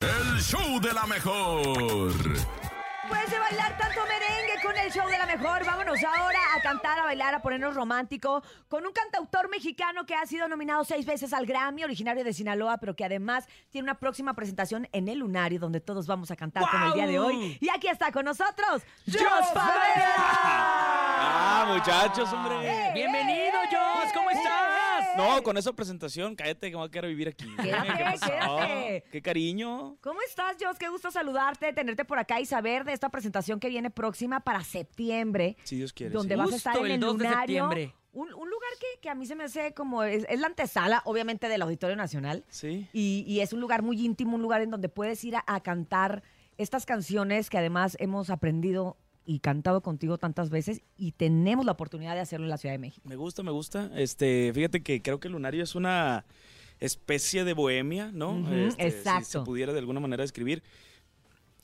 El 0.00 0.42
show 0.42 0.78
de 0.78 0.92
la 0.92 1.06
mejor. 1.06 2.12
Después 2.12 3.30
de 3.30 3.38
bailar 3.38 3.78
tanto 3.78 4.00
merengue 4.02 4.62
con 4.62 4.76
el 4.76 4.92
show 4.92 5.08
de 5.08 5.16
la 5.16 5.24
mejor, 5.24 5.64
vámonos 5.64 5.98
ahora 6.04 6.38
a 6.54 6.60
cantar, 6.60 6.98
a 6.98 7.04
bailar, 7.04 7.34
a 7.34 7.40
ponernos 7.40 7.74
romántico 7.74 8.42
con 8.68 8.84
un 8.84 8.92
cantautor 8.92 9.48
mexicano 9.48 10.04
que 10.04 10.14
ha 10.14 10.26
sido 10.26 10.48
nominado 10.48 10.84
seis 10.84 11.06
veces 11.06 11.32
al 11.32 11.46
Grammy, 11.46 11.84
originario 11.84 12.24
de 12.24 12.34
Sinaloa, 12.34 12.76
pero 12.76 12.94
que 12.94 13.06
además 13.06 13.48
tiene 13.70 13.84
una 13.86 13.98
próxima 13.98 14.34
presentación 14.34 14.86
en 14.92 15.08
el 15.08 15.20
Lunario, 15.20 15.58
donde 15.58 15.80
todos 15.80 16.06
vamos 16.06 16.30
a 16.30 16.36
cantar 16.36 16.68
con 16.68 16.82
el 16.82 16.92
día 16.92 17.06
de 17.06 17.18
hoy. 17.18 17.56
Y 17.58 17.70
aquí 17.70 17.88
está 17.88 18.12
con 18.12 18.26
nosotros, 18.26 18.82
Jos 19.06 19.52
Favela. 19.54 20.14
Ah, 20.18 21.64
muchachos, 21.68 22.30
hombre. 22.34 22.56
¡Eh! 22.62 22.90
Bienvenido, 22.92 23.56
Joss, 23.70 24.12
¿cómo 24.12 24.28
estás? 24.28 24.75
No, 25.16 25.42
con 25.42 25.56
esa 25.56 25.72
presentación, 25.72 26.34
cállate 26.36 26.68
que 26.70 26.76
me 26.76 26.78
voy 26.80 26.88
a 26.88 26.90
quedar 26.90 27.04
a 27.06 27.08
vivir 27.08 27.28
aquí. 27.28 27.46
Quédate, 27.62 27.88
¿Qué 27.96 28.04
pasó? 28.04 28.26
quédate. 28.26 29.04
Qué 29.10 29.22
cariño. 29.22 29.96
¿Cómo 30.00 30.20
estás, 30.22 30.56
Jos? 30.60 30.78
Qué 30.78 30.88
gusto 30.88 31.10
saludarte, 31.10 31.72
tenerte 31.72 32.04
por 32.04 32.18
acá 32.18 32.40
y 32.40 32.46
saber 32.46 32.84
de 32.84 32.92
esta 32.92 33.08
presentación 33.08 33.60
que 33.60 33.68
viene 33.68 33.90
próxima 33.90 34.40
para 34.40 34.62
septiembre. 34.64 35.56
Si 35.64 35.76
Dios 35.76 35.92
quiere. 35.92 36.12
donde 36.12 36.34
sí. 36.34 36.38
vas 36.40 36.52
a 36.52 36.56
estar 36.56 36.76
en 36.78 36.84
el 36.86 36.92
el 36.92 37.00
2 37.00 37.18
de 37.18 37.28
septiembre. 37.28 37.94
Un, 38.12 38.32
un 38.32 38.48
lugar 38.48 38.70
que, 38.80 39.00
que 39.02 39.10
a 39.10 39.14
mí 39.14 39.26
se 39.26 39.34
me 39.34 39.44
hace 39.44 39.74
como, 39.74 40.02
es, 40.02 40.24
es 40.30 40.40
la 40.40 40.46
antesala, 40.46 41.02
obviamente, 41.04 41.48
del 41.48 41.60
Auditorio 41.60 41.96
Nacional. 41.96 42.44
Sí. 42.48 42.88
Y, 42.94 43.24
y 43.26 43.40
es 43.40 43.52
un 43.52 43.60
lugar 43.60 43.82
muy 43.82 44.02
íntimo, 44.02 44.36
un 44.36 44.42
lugar 44.42 44.62
en 44.62 44.70
donde 44.70 44.88
puedes 44.88 45.22
ir 45.24 45.36
a, 45.36 45.44
a 45.46 45.60
cantar 45.62 46.22
estas 46.56 46.86
canciones 46.86 47.50
que 47.50 47.58
además 47.58 47.96
hemos 48.00 48.30
aprendido 48.30 48.96
y 49.26 49.40
cantado 49.40 49.82
contigo 49.82 50.16
tantas 50.18 50.50
veces 50.50 50.80
y 50.96 51.12
tenemos 51.12 51.66
la 51.66 51.72
oportunidad 51.72 52.14
de 52.14 52.20
hacerlo 52.20 52.46
en 52.46 52.50
la 52.50 52.58
Ciudad 52.58 52.74
de 52.74 52.78
México. 52.78 53.06
Me 53.08 53.16
gusta, 53.16 53.42
me 53.42 53.50
gusta. 53.50 53.90
Este, 53.96 54.52
fíjate 54.54 54.82
que 54.82 55.02
creo 55.02 55.18
que 55.20 55.28
el 55.28 55.32
Lunario 55.32 55.62
es 55.64 55.74
una 55.74 56.24
especie 56.78 57.44
de 57.44 57.52
bohemia, 57.52 58.10
¿no? 58.12 58.38
Ujú, 58.38 58.52
Este, 58.54 58.90
Si 58.90 58.96
exacto. 58.98 59.40
se 59.40 59.40
pudiera 59.40 59.72
de 59.72 59.80
alguna 59.80 60.00
manera 60.00 60.22
describir. 60.22 60.62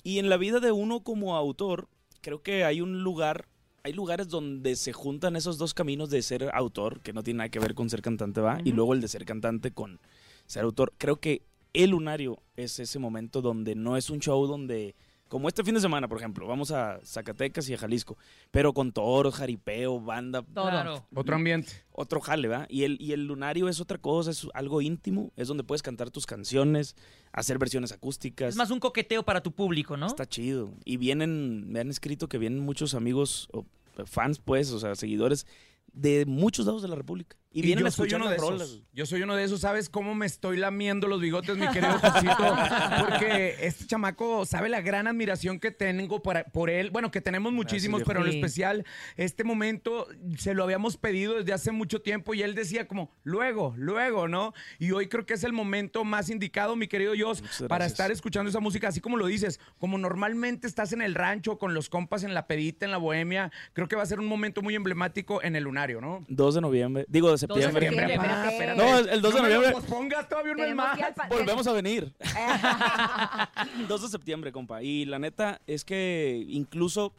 Y 0.02 0.18
en 0.18 0.28
la 0.28 0.36
vida 0.36 0.58
de 0.58 0.72
uno 0.72 1.00
como 1.00 1.36
autor, 1.36 1.88
creo 2.20 2.42
que 2.42 2.64
hay 2.64 2.80
un 2.80 3.02
lugar, 3.04 3.46
hay 3.84 3.92
lugares 3.92 4.28
donde 4.28 4.74
se 4.74 4.92
juntan 4.92 5.36
esos 5.36 5.58
dos 5.58 5.74
caminos 5.74 6.10
de 6.10 6.22
ser 6.22 6.50
autor, 6.54 7.00
que 7.00 7.12
no 7.12 7.22
tiene 7.22 7.38
nada 7.38 7.48
que 7.50 7.60
ver 7.60 7.74
con 7.74 7.88
ser 7.88 8.02
cantante, 8.02 8.40
¿va? 8.40 8.58
Y 8.64 8.70
Ujú. 8.70 8.76
luego 8.76 8.94
el 8.94 9.00
de 9.00 9.08
ser 9.08 9.24
cantante 9.24 9.70
con 9.70 10.00
ser 10.46 10.64
autor. 10.64 10.92
Creo 10.98 11.20
que 11.20 11.42
el 11.72 11.90
Lunario 11.90 12.42
es 12.56 12.80
ese 12.80 12.98
momento 12.98 13.40
donde 13.40 13.74
no 13.76 13.96
es 13.96 14.10
un 14.10 14.18
show 14.18 14.46
donde 14.46 14.94
como 15.32 15.48
este 15.48 15.64
fin 15.64 15.72
de 15.74 15.80
semana, 15.80 16.08
por 16.08 16.18
ejemplo, 16.18 16.46
vamos 16.46 16.72
a 16.72 17.00
Zacatecas 17.02 17.66
y 17.66 17.72
a 17.72 17.78
Jalisco, 17.78 18.18
pero 18.50 18.74
con 18.74 18.92
toros, 18.92 19.34
jaripeo, 19.34 19.98
banda, 19.98 20.42
Todo. 20.42 20.68
Claro. 20.68 21.06
Otro 21.14 21.36
ambiente. 21.36 21.72
otro 21.90 22.20
jale, 22.20 22.48
¿va? 22.48 22.66
Y 22.68 22.84
el, 22.84 23.00
y 23.00 23.12
el 23.12 23.24
lunario 23.24 23.66
es 23.70 23.80
otra 23.80 23.96
cosa, 23.96 24.30
es 24.30 24.46
algo 24.52 24.82
íntimo, 24.82 25.32
es 25.36 25.48
donde 25.48 25.64
puedes 25.64 25.80
cantar 25.80 26.10
tus 26.10 26.26
canciones, 26.26 26.96
hacer 27.32 27.56
versiones 27.56 27.92
acústicas. 27.92 28.50
Es 28.50 28.56
más 28.56 28.70
un 28.70 28.78
coqueteo 28.78 29.22
para 29.22 29.42
tu 29.42 29.52
público, 29.52 29.96
¿no? 29.96 30.04
Está 30.04 30.26
chido. 30.26 30.74
Y 30.84 30.98
vienen, 30.98 31.66
me 31.72 31.80
han 31.80 31.88
escrito 31.88 32.28
que 32.28 32.36
vienen 32.36 32.60
muchos 32.60 32.92
amigos, 32.92 33.48
o 33.54 33.64
fans, 34.04 34.38
pues, 34.38 34.70
o 34.70 34.80
sea, 34.80 34.94
seguidores 34.96 35.46
de 35.94 36.26
muchos 36.26 36.66
lados 36.66 36.82
de 36.82 36.88
la 36.88 36.94
República. 36.94 37.38
Y, 37.52 37.60
Y, 37.60 37.62
vienen 37.62 37.84
yo 37.84 37.90
soy 37.90 38.14
uno 38.14 38.28
de 38.28 38.36
esos. 38.36 38.48
rolas. 38.48 38.78
Yo 38.92 39.06
soy 39.06 39.22
uno 39.22 39.36
de 39.36 39.44
esos. 39.44 39.60
¿Sabes 39.60 39.88
cómo 39.88 40.14
me 40.14 40.26
estoy 40.26 40.56
lamiendo 40.56 41.06
los 41.08 41.20
bigotes, 41.20 41.56
mi 41.56 41.68
querido 41.68 41.98
Josito? 41.98 42.56
Porque 43.00 43.56
este 43.60 43.86
chamaco 43.86 44.44
sabe 44.46 44.68
la 44.68 44.80
gran 44.80 45.06
admiración 45.06 45.58
que 45.58 45.70
tengo 45.70 46.22
para, 46.22 46.44
por 46.44 46.70
él. 46.70 46.90
Bueno, 46.90 47.10
que 47.10 47.20
tenemos 47.20 47.52
muchísimos, 47.52 48.02
pero 48.06 48.24
en 48.24 48.28
especial, 48.28 48.84
este 49.16 49.44
momento 49.44 50.08
se 50.38 50.54
lo 50.54 50.64
habíamos 50.64 50.96
pedido 50.96 51.34
desde 51.34 51.52
hace 51.52 51.72
mucho 51.72 52.02
tiempo 52.02 52.34
y 52.34 52.42
él 52.42 52.54
decía 52.54 52.86
como, 52.88 53.10
luego, 53.22 53.74
luego, 53.76 54.28
¿no? 54.28 54.52
Y 54.78 54.92
hoy 54.92 55.08
creo 55.08 55.26
que 55.26 55.34
es 55.34 55.44
el 55.44 55.52
momento 55.52 56.04
más 56.04 56.30
indicado, 56.30 56.76
mi 56.76 56.88
querido 56.88 57.12
Jos, 57.18 57.42
Muchas 57.42 57.68
para 57.68 57.86
estar 57.86 58.10
escuchando 58.10 58.50
esa 58.50 58.60
música, 58.60 58.88
así 58.88 59.00
como 59.00 59.16
lo 59.16 59.26
dices, 59.26 59.60
como 59.78 59.98
normalmente 59.98 60.66
estás 60.66 60.92
en 60.92 61.02
el 61.02 61.14
rancho 61.14 61.58
con 61.58 61.74
los 61.74 61.88
compas 61.88 62.24
en 62.24 62.34
la 62.34 62.46
pedita, 62.46 62.84
en 62.84 62.90
la 62.90 62.98
bohemia, 62.98 63.50
creo 63.72 63.88
que 63.88 63.96
va 63.96 64.02
a 64.02 64.06
ser 64.06 64.20
un 64.20 64.26
momento 64.26 64.62
muy 64.62 64.74
emblemático 64.74 65.42
en 65.42 65.56
el 65.56 65.64
lunario, 65.64 66.00
¿no? 66.00 66.24
2 66.28 66.54
de 66.54 66.60
noviembre, 66.60 67.06
digo 67.08 67.30
de 67.42 67.46
2 67.48 67.56
de 67.58 67.62
septiembre. 67.62 67.98
septiembre, 68.08 68.28
papá, 68.28 68.50
espérate. 68.50 68.82
No, 68.82 68.98
el- 68.98 69.08
el 69.08 69.22
2 69.22 69.34
de 69.34 69.42
noviembre. 69.42 69.72
pospongas 69.72 70.28
todavía 70.28 70.52
un 70.52 70.56
mes 70.56 70.64
Tenemos 70.66 70.84
más. 70.86 70.94
que 70.94 71.00
ir 71.00 71.04
al 71.06 71.14
pa- 71.14 71.28
Volvemos 71.28 71.66
a 71.66 71.72
venir. 71.72 72.12
2 73.88 74.02
de 74.02 74.08
septiembre, 74.08 74.52
compa. 74.52 74.82
Y 74.82 75.04
la 75.04 75.18
neta 75.18 75.60
es 75.66 75.84
que 75.84 76.44
incluso 76.48 77.12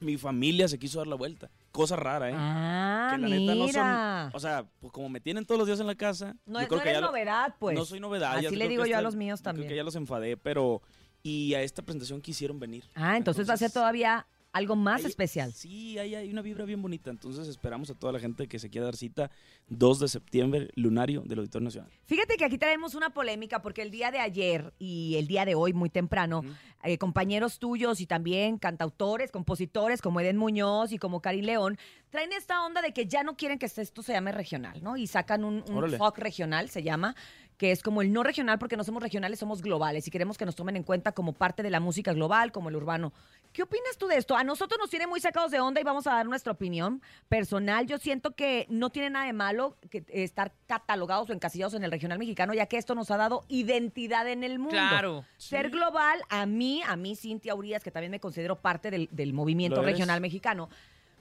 mi 0.00 0.16
familia 0.16 0.66
se 0.68 0.78
quiso 0.78 0.98
dar 0.98 1.06
la 1.06 1.14
vuelta. 1.16 1.50
Cosa 1.70 1.96
rara, 1.96 2.28
¿eh? 2.30 2.34
Ah, 2.36 3.12
que 3.14 3.22
la 3.22 3.28
neta 3.28 3.54
no 3.54 3.64
mira. 3.66 4.24
son. 4.30 4.36
O 4.36 4.40
sea, 4.40 4.64
pues 4.80 4.92
como 4.92 5.08
me 5.08 5.20
tienen 5.20 5.46
todos 5.46 5.58
los 5.58 5.66
días 5.66 5.80
en 5.80 5.86
la 5.86 5.94
casa. 5.94 6.34
no 6.44 6.58
yo 6.58 6.62
es, 6.62 6.66
creo 6.68 6.78
no 6.78 6.82
que 6.82 6.88
eres 6.90 7.00
ya 7.00 7.00
lo- 7.00 7.06
novedad, 7.12 7.54
pues. 7.58 7.76
No 7.78 7.84
soy 7.84 8.00
novedad. 8.00 8.32
ya 8.40 8.48
Así 8.48 8.56
le 8.56 8.64
creo 8.66 8.68
digo 8.68 8.82
que 8.84 8.90
yo 8.90 8.98
a 8.98 9.02
los 9.02 9.14
míos 9.16 9.40
creo 9.40 9.52
también. 9.52 9.68
que 9.68 9.76
ya 9.76 9.84
los 9.84 9.96
enfadé, 9.96 10.36
pero. 10.36 10.82
Y 11.24 11.54
a 11.54 11.62
esta 11.62 11.82
presentación 11.82 12.20
quisieron 12.20 12.58
venir. 12.58 12.82
Ah, 12.96 13.16
entonces, 13.16 13.48
va 13.48 13.54
a 13.54 13.56
ser 13.56 13.70
todavía 13.70 14.26
algo 14.52 14.76
más 14.76 15.00
Hay- 15.00 15.06
especial. 15.06 15.52
Sí, 15.52 15.98
hay, 15.98 16.14
hay 16.14 16.30
una 16.30 16.42
vibra 16.42 16.64
bien 16.64 16.82
bonita. 16.82 17.10
Entonces 17.10 17.48
esperamos 17.48 17.90
a 17.90 17.94
toda 17.94 18.12
la 18.12 18.20
gente 18.20 18.46
que 18.48 18.58
se 18.58 18.68
quiera 18.70 18.84
dar 18.86 18.96
cita 18.96 19.30
2 19.78 20.00
de 20.00 20.08
septiembre, 20.08 20.68
lunario 20.74 21.22
del 21.24 21.40
Auditorio 21.40 21.64
Nacional. 21.64 21.90
Fíjate 22.04 22.36
que 22.36 22.44
aquí 22.44 22.58
traemos 22.58 22.94
una 22.94 23.10
polémica 23.10 23.62
porque 23.62 23.82
el 23.82 23.90
día 23.90 24.10
de 24.10 24.18
ayer 24.18 24.72
y 24.78 25.16
el 25.16 25.26
día 25.26 25.44
de 25.44 25.54
hoy, 25.54 25.72
muy 25.72 25.90
temprano, 25.90 26.42
eh, 26.84 26.98
compañeros 26.98 27.58
tuyos 27.58 28.00
y 28.00 28.06
también 28.06 28.58
cantautores, 28.58 29.30
compositores 29.30 30.02
como 30.02 30.20
Eden 30.20 30.36
Muñoz 30.36 30.92
y 30.92 30.98
como 30.98 31.20
Karin 31.20 31.46
León, 31.46 31.78
traen 32.10 32.32
esta 32.32 32.64
onda 32.64 32.82
de 32.82 32.92
que 32.92 33.06
ya 33.06 33.22
no 33.22 33.36
quieren 33.36 33.58
que 33.58 33.66
esto 33.66 34.02
se 34.02 34.12
llame 34.12 34.32
regional, 34.32 34.82
¿no? 34.82 34.96
Y 34.96 35.06
sacan 35.06 35.44
un, 35.44 35.64
un 35.68 35.90
folk 35.92 36.18
regional, 36.18 36.68
se 36.68 36.82
llama, 36.82 37.14
que 37.62 37.70
es 37.70 37.82
como 37.82 38.02
el 38.02 38.12
no 38.12 38.24
regional 38.24 38.58
porque 38.58 38.76
no 38.76 38.82
somos 38.82 39.00
regionales, 39.00 39.38
somos 39.38 39.62
globales 39.62 40.08
y 40.08 40.10
queremos 40.10 40.36
que 40.36 40.44
nos 40.44 40.56
tomen 40.56 40.74
en 40.74 40.82
cuenta 40.82 41.12
como 41.12 41.32
parte 41.32 41.62
de 41.62 41.70
la 41.70 41.78
música 41.78 42.12
global, 42.12 42.50
como 42.50 42.70
el 42.70 42.74
urbano. 42.74 43.12
¿Qué 43.52 43.62
opinas 43.62 43.96
tú 43.96 44.08
de 44.08 44.16
esto? 44.16 44.36
A 44.36 44.42
nosotros 44.42 44.80
nos 44.80 44.90
tiene 44.90 45.06
muy 45.06 45.20
sacados 45.20 45.52
de 45.52 45.60
onda 45.60 45.80
y 45.80 45.84
vamos 45.84 46.08
a 46.08 46.14
dar 46.14 46.26
nuestra 46.26 46.50
opinión 46.50 47.00
personal. 47.28 47.86
Yo 47.86 47.98
siento 47.98 48.34
que 48.34 48.66
no 48.68 48.90
tiene 48.90 49.10
nada 49.10 49.26
de 49.26 49.32
malo 49.32 49.61
que 49.90 50.04
estar 50.08 50.52
catalogados 50.66 51.30
o 51.30 51.32
encasillados 51.32 51.74
en 51.74 51.84
el 51.84 51.90
regional 51.90 52.18
mexicano, 52.18 52.54
ya 52.54 52.66
que 52.66 52.76
esto 52.76 52.94
nos 52.94 53.10
ha 53.10 53.16
dado 53.16 53.44
identidad 53.48 54.28
en 54.28 54.44
el 54.44 54.58
mundo. 54.58 54.72
Claro. 54.72 55.24
Ser 55.36 55.70
global, 55.70 56.20
a 56.28 56.46
mí, 56.46 56.82
a 56.86 56.96
mí, 56.96 57.16
Cintia 57.16 57.54
Urias, 57.54 57.82
que 57.82 57.90
también 57.90 58.10
me 58.10 58.20
considero 58.20 58.56
parte 58.56 58.90
del, 58.90 59.08
del 59.12 59.32
movimiento 59.32 59.76
¿Lo 59.76 59.82
eres? 59.82 59.94
regional 59.94 60.20
mexicano, 60.20 60.68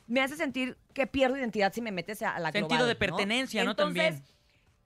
me 0.08 0.22
hace 0.22 0.36
sentir 0.36 0.78
que 0.94 1.08
pierdo 1.08 1.38
identidad 1.38 1.72
si 1.74 1.82
me 1.82 1.92
metes 1.92 2.22
a 2.22 2.38
la 2.40 2.52
Sentido 2.52 2.68
global, 2.68 2.88
de 2.88 2.96
pertenencia, 2.96 3.64
¿no? 3.64 3.72
Entonces, 3.72 4.16
También. 4.16 4.42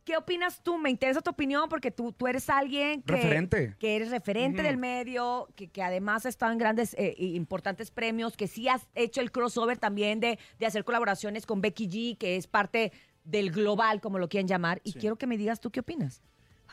¿Qué 0.06 0.16
opinas 0.18 0.62
tú? 0.62 0.78
Me 0.78 0.92
interesa 0.92 1.20
tu 1.20 1.32
opinión 1.32 1.68
porque 1.68 1.90
tú, 1.90 2.12
tú 2.14 2.28
eres 2.28 2.48
alguien 2.48 3.02
que, 3.02 3.14
Referente. 3.14 3.76
que 3.80 3.96
eres 3.96 4.12
referente 4.12 4.62
del 4.62 4.78
medio, 4.78 5.48
que, 5.56 5.68
que 5.68 5.82
además 5.82 6.28
ha 6.28 6.30
estado 6.30 6.52
en 6.52 6.60
grandes 6.60 6.94
e 6.94 7.16
importantes 7.18 7.90
premios, 7.90 8.38
que 8.38 8.48
sí 8.48 8.68
has 8.70 8.88
hecho 8.94 9.20
el 9.20 9.32
crossover 9.32 9.80
también 9.80 10.20
de, 10.20 10.38
de 10.60 10.66
hacer 10.68 10.84
colaboraciones 10.84 11.48
con 11.48 11.60
Becky 11.60 11.88
G, 11.90 12.18
que 12.20 12.36
es 12.36 12.46
parte 12.46 12.92
del 13.26 13.52
global, 13.52 14.00
como 14.02 14.20
lo 14.20 14.30
quieran 14.30 14.48
llamar. 14.48 14.80
Y 14.84 14.94
Sí. 14.94 15.00
quiero 15.00 15.18
que 15.18 15.28
me 15.28 15.38
digas 15.38 15.60
tú 15.60 15.72
qué 15.72 15.82
opinas. 15.82 16.22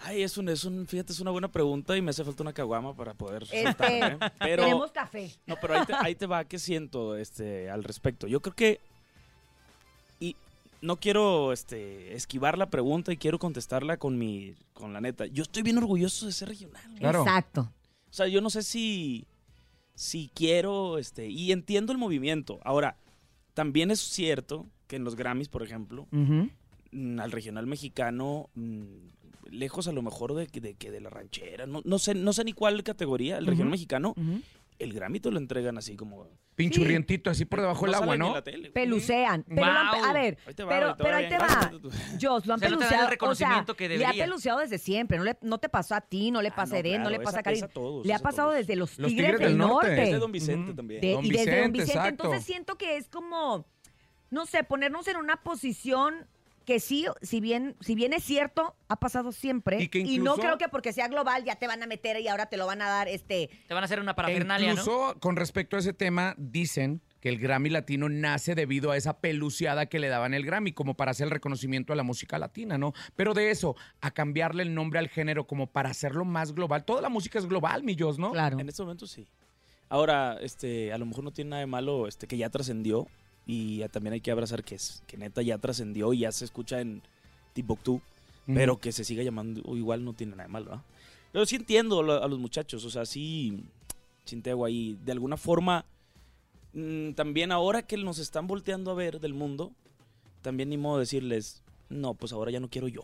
Ay, 0.05 0.23
es 0.23 0.37
un, 0.39 0.49
es 0.49 0.65
un, 0.65 0.87
fíjate, 0.87 1.13
es 1.13 1.21
una 1.21 1.31
buena 1.31 1.51
pregunta 1.53 1.97
y 1.97 2.03
me 2.03 2.11
hace 2.11 2.25
falta 2.25 2.43
una 2.43 2.53
caguama 2.53 2.95
para 2.97 3.15
poder 3.15 3.43
Este, 3.45 3.63
soltarme. 3.65 4.19
Pero, 4.39 4.63
Tenemos 4.63 4.91
café. 4.91 5.31
no, 5.47 5.57
pero 5.61 5.75
ahí 5.79 5.87
te, 5.87 5.93
ahí 5.95 6.15
te 6.15 6.27
va, 6.27 6.45
¿qué 6.45 6.59
siento 6.59 7.15
este, 7.17 7.69
al 7.71 7.85
respecto? 7.85 8.27
Yo 8.27 8.41
creo 8.41 8.55
que, 8.55 8.81
y 10.19 10.35
no 10.81 10.97
quiero 10.97 11.53
este, 11.53 12.15
esquivar 12.15 12.57
la 12.59 12.71
pregunta 12.71 13.13
y 13.13 13.17
quiero 13.17 13.39
contestarla 13.39 13.97
con 13.99 14.19
mi, 14.19 14.55
con 14.73 14.93
la 14.93 15.01
neta. 15.01 15.27
Yo 15.27 15.43
estoy 15.43 15.63
bien 15.63 15.79
orgulloso 15.79 16.27
de 16.27 16.33
ser 16.33 16.49
regional. 16.49 16.83
Claro. 16.99 17.21
Exacto. 17.23 17.71
O 18.11 18.13
sea, 18.15 18.27
yo 18.29 18.41
no 18.41 18.51
sé 18.51 18.63
si, 18.63 19.27
si 19.95 20.31
quiero, 20.35 20.99
este, 20.99 21.29
y 21.29 21.53
entiendo 21.53 21.93
el 21.93 21.99
movimiento. 21.99 22.61
Ahora, 22.65 22.97
también 23.55 23.91
es 23.91 24.01
cierto 24.01 24.67
que 24.93 24.97
en 24.97 25.05
los 25.05 25.17
Grammys, 25.17 25.49
por 25.49 25.63
ejemplo, 25.63 26.07
mm, 26.11 27.19
al 27.19 27.33
regional 27.33 27.67
mexicano, 27.67 28.51
mm, 28.55 28.83
lejos 29.51 29.89
a 29.89 29.93
lo 29.93 30.03
mejor 30.03 30.35
de, 30.35 30.47
que- 30.49 30.61
de 30.61 30.75
de 30.75 31.01
la 31.01 31.09
ranchera, 31.09 31.67
no, 31.67 31.81
no 31.85 31.99
sé, 31.99 32.15
no 32.15 32.35
sé 32.35 32.45
ni 32.45 32.53
cuál 32.53 32.83
categoría, 32.83 33.39
el 33.39 33.47
regional 33.47 33.71
mexicano, 33.71 34.11
Ujú. 34.11 34.41
el 34.79 34.93
Grammy 34.93 35.19
te 35.19 35.31
lo 35.31 35.39
entregan 35.39 35.79
así 35.79 35.97
como 35.97 36.29
Pinchurrientito, 36.55 37.31
así 37.31 37.47
por 37.47 37.63
debajo 37.63 37.87
del 37.87 37.93
no 37.93 37.99
agua, 38.03 38.17
¿no? 38.19 38.43
tele. 38.43 38.71
Pelucean. 38.71 39.43
Pero 39.49 39.65
han 39.65 40.05
a 40.05 40.13
ver, 40.13 40.37
Ahí 40.47 40.53
te 40.53 40.63
va, 40.65 40.69
pero, 40.69 40.95
pero 40.99 41.17
ahí 41.17 41.29
te 41.31 41.39
va. 41.39 41.73
Jos, 42.21 42.47
lo 42.47 42.53
han 42.53 42.59
O 42.59 42.61
sea, 42.61 42.69
no 42.69 42.75
el 42.75 42.79
peluceado. 42.79 43.09
o 43.31 43.35
sea, 43.35 43.65
que 43.75 43.89
le 43.89 44.05
ha 44.05 44.13
peluceado 44.13 44.61
desde 44.61 44.77
siempre. 44.77 45.17
No, 45.17 45.25
le, 45.25 45.39
no 45.41 45.57
te 45.57 45.71
pasó 45.71 45.95
a 45.95 46.03
ti, 46.03 46.31
no 46.31 46.43
le 46.43 46.49
Ah, 46.51 46.55
pasa 46.55 46.77
a 46.77 46.83
no, 46.83 46.87
Eden, 46.89 47.03
no 47.03 47.09
claro, 47.09 47.19
le 47.19 47.25
pasa 47.25 47.39
a 47.39 47.65
a 47.65 47.69
todos, 47.69 48.05
le 48.05 48.13
ha 48.13 48.17
a 48.17 48.19
pasado 48.19 48.49
todos. 48.51 48.59
desde 48.61 48.77
los 48.77 48.99
Los 48.99 49.09
Tigres, 49.09 49.27
Tigres 49.29 49.41
del 49.41 49.49
del 49.49 49.59
Norte. 49.59 49.87
Norte. 49.89 50.03
Es 50.03 50.11
de 50.13 50.19
Don 50.19 50.33
Vicente 50.33 50.75
también. 50.75 51.01
De- 51.01 51.13
Don 51.13 51.25
y 51.25 51.31
desde 51.31 51.45
Don 51.63 51.73
Vicente, 51.73 51.79
Vicente. 51.79 51.93
exacto. 51.99 52.25
Entonces 52.25 52.45
siento 52.45 52.77
que 52.77 52.97
es 52.99 53.09
como, 53.09 53.67
no 54.33 54.47
sé, 54.47 54.65
ponernos 54.65 55.07
en 55.09 55.19
una 55.19 55.37
posición 55.43 56.27
que 56.65 56.81
sí, 56.81 57.07
si 57.23 57.41
bien, 57.41 57.77
si 57.81 57.95
bien 57.95 58.13
es 58.13 58.25
cierto, 58.25 58.75
ha 58.89 58.97
pasado 58.97 59.33
siempre. 59.33 59.83
Y 59.83 59.89
que 59.89 60.03
no 60.05 60.11
incluso- 60.11 60.41
creo 60.41 60.59
que 60.59 60.69
porque 60.69 60.93
sea 60.93 61.09
global 61.09 61.45
ya 61.45 61.57
te 61.57 61.67
van 61.67 61.83
a 61.83 61.87
meter 61.87 62.19
y 62.21 62.29
ahora 62.29 62.47
te 62.47 62.57
lo 62.57 62.67
van 62.67 62.81
a 62.83 62.89
dar 62.89 63.09
este. 63.09 63.51
Te 63.69 63.75
van 63.75 63.83
a 63.83 63.87
hacer 63.87 64.01
una 64.01 64.15
parafernalia, 64.15 64.75
¿no? 64.75 64.81
incluso 64.81 65.17
con 65.21 65.37
respecto 65.37 65.77
a 65.77 65.81
ese 65.81 65.93
tema, 65.93 66.35
dicen 66.39 67.03
que 67.21 67.29
el 67.29 67.39
Grammy 67.39 67.69
latino 67.69 68.09
nace 68.09 68.55
debido 68.55 68.91
a 68.91 68.97
esa 68.97 69.19
peluciada 69.21 69.87
que 69.87 69.99
le 69.99 70.09
daban 70.09 70.35
el 70.35 70.45
Grammy, 70.47 70.73
como 70.73 70.95
para 70.95 71.11
hacer 71.11 71.25
el 71.27 71.31
reconocimiento 71.31 71.93
a 71.93 71.97
la 71.97 72.03
música 72.03 72.39
latina, 72.39 72.79
¿no? 72.79 72.95
Pero 73.17 73.35
de 73.35 73.51
eso, 73.51 73.77
a 74.01 74.11
cambiarle 74.13 74.63
el 74.63 74.75
nombre 74.75 74.99
al 74.99 75.09
género 75.09 75.47
como 75.47 75.67
para 75.67 75.91
hacerlo 75.91 76.25
más 76.25 76.55
global. 76.55 76.85
Toda 76.85 77.03
la 77.03 77.09
música 77.09 77.39
es 77.39 77.47
global, 77.47 77.83
millos, 77.83 78.19
¿no? 78.19 78.33
Claro. 78.33 78.59
En 78.59 78.69
este 78.69 78.83
momento 78.83 79.07
sí. 79.07 79.29
Ahora, 79.89 80.39
este, 80.41 80.93
a 80.93 80.99
lo 80.99 81.07
mejor 81.07 81.23
no 81.23 81.33
tiene 81.33 81.51
nada 81.51 81.61
de 81.61 81.67
malo 81.67 82.09
este, 82.09 82.27
que 82.27 82.39
ya 82.39 82.49
trascendió 82.51 83.07
y 83.47 83.79
ya 83.79 83.89
también 83.89 84.15
hay 84.15 84.21
que 84.21 84.31
abrazar 84.31 84.65
que 84.65 84.77
es 84.77 85.03
que 85.07 85.17
neta 85.17 85.43
ya 85.43 85.59
trascendió 85.59 86.13
y 86.13 86.21
ya 86.21 86.33
se 86.33 86.45
escucha 86.45 86.81
en 86.81 87.03
Timbuktu, 87.53 88.01
pero 88.47 88.79
que 88.79 88.93
se 88.93 89.05
siga 89.05 89.23
llamando 89.23 89.77
igual 89.77 90.05
no 90.05 90.15
tiene 90.15 90.33
nada 90.33 90.45
de 90.45 90.53
malo, 90.53 90.67
¿verdad? 90.67 90.85
Pero 91.33 91.47
sí 91.47 91.57
entiendo 91.57 92.01
a 92.01 92.29
los 92.29 92.39
muchachos, 92.39 92.85
o 92.85 92.91
sea, 92.91 93.07
sí 93.07 93.65
chinteo 94.25 94.65
ahí. 94.65 94.99
De 95.05 95.13
alguna 95.13 95.37
forma, 95.37 95.85
mm, 96.75 97.13
también 97.13 97.53
ahora 97.53 97.83
que 97.83 97.97
nos 97.97 98.19
están 98.19 98.47
volteando 98.47 98.91
a 98.91 98.95
ver 98.95 99.21
del 99.21 99.35
mundo, 99.35 99.73
también 100.43 100.69
ni 100.69 100.77
modo 100.77 100.99
de 100.99 101.03
decirles, 101.03 101.63
no, 101.89 102.15
pues 102.15 102.33
ahora 102.33 102.51
ya 102.51 102.61
no 102.61 102.69
quiero 102.69 102.89
yo. 102.89 103.03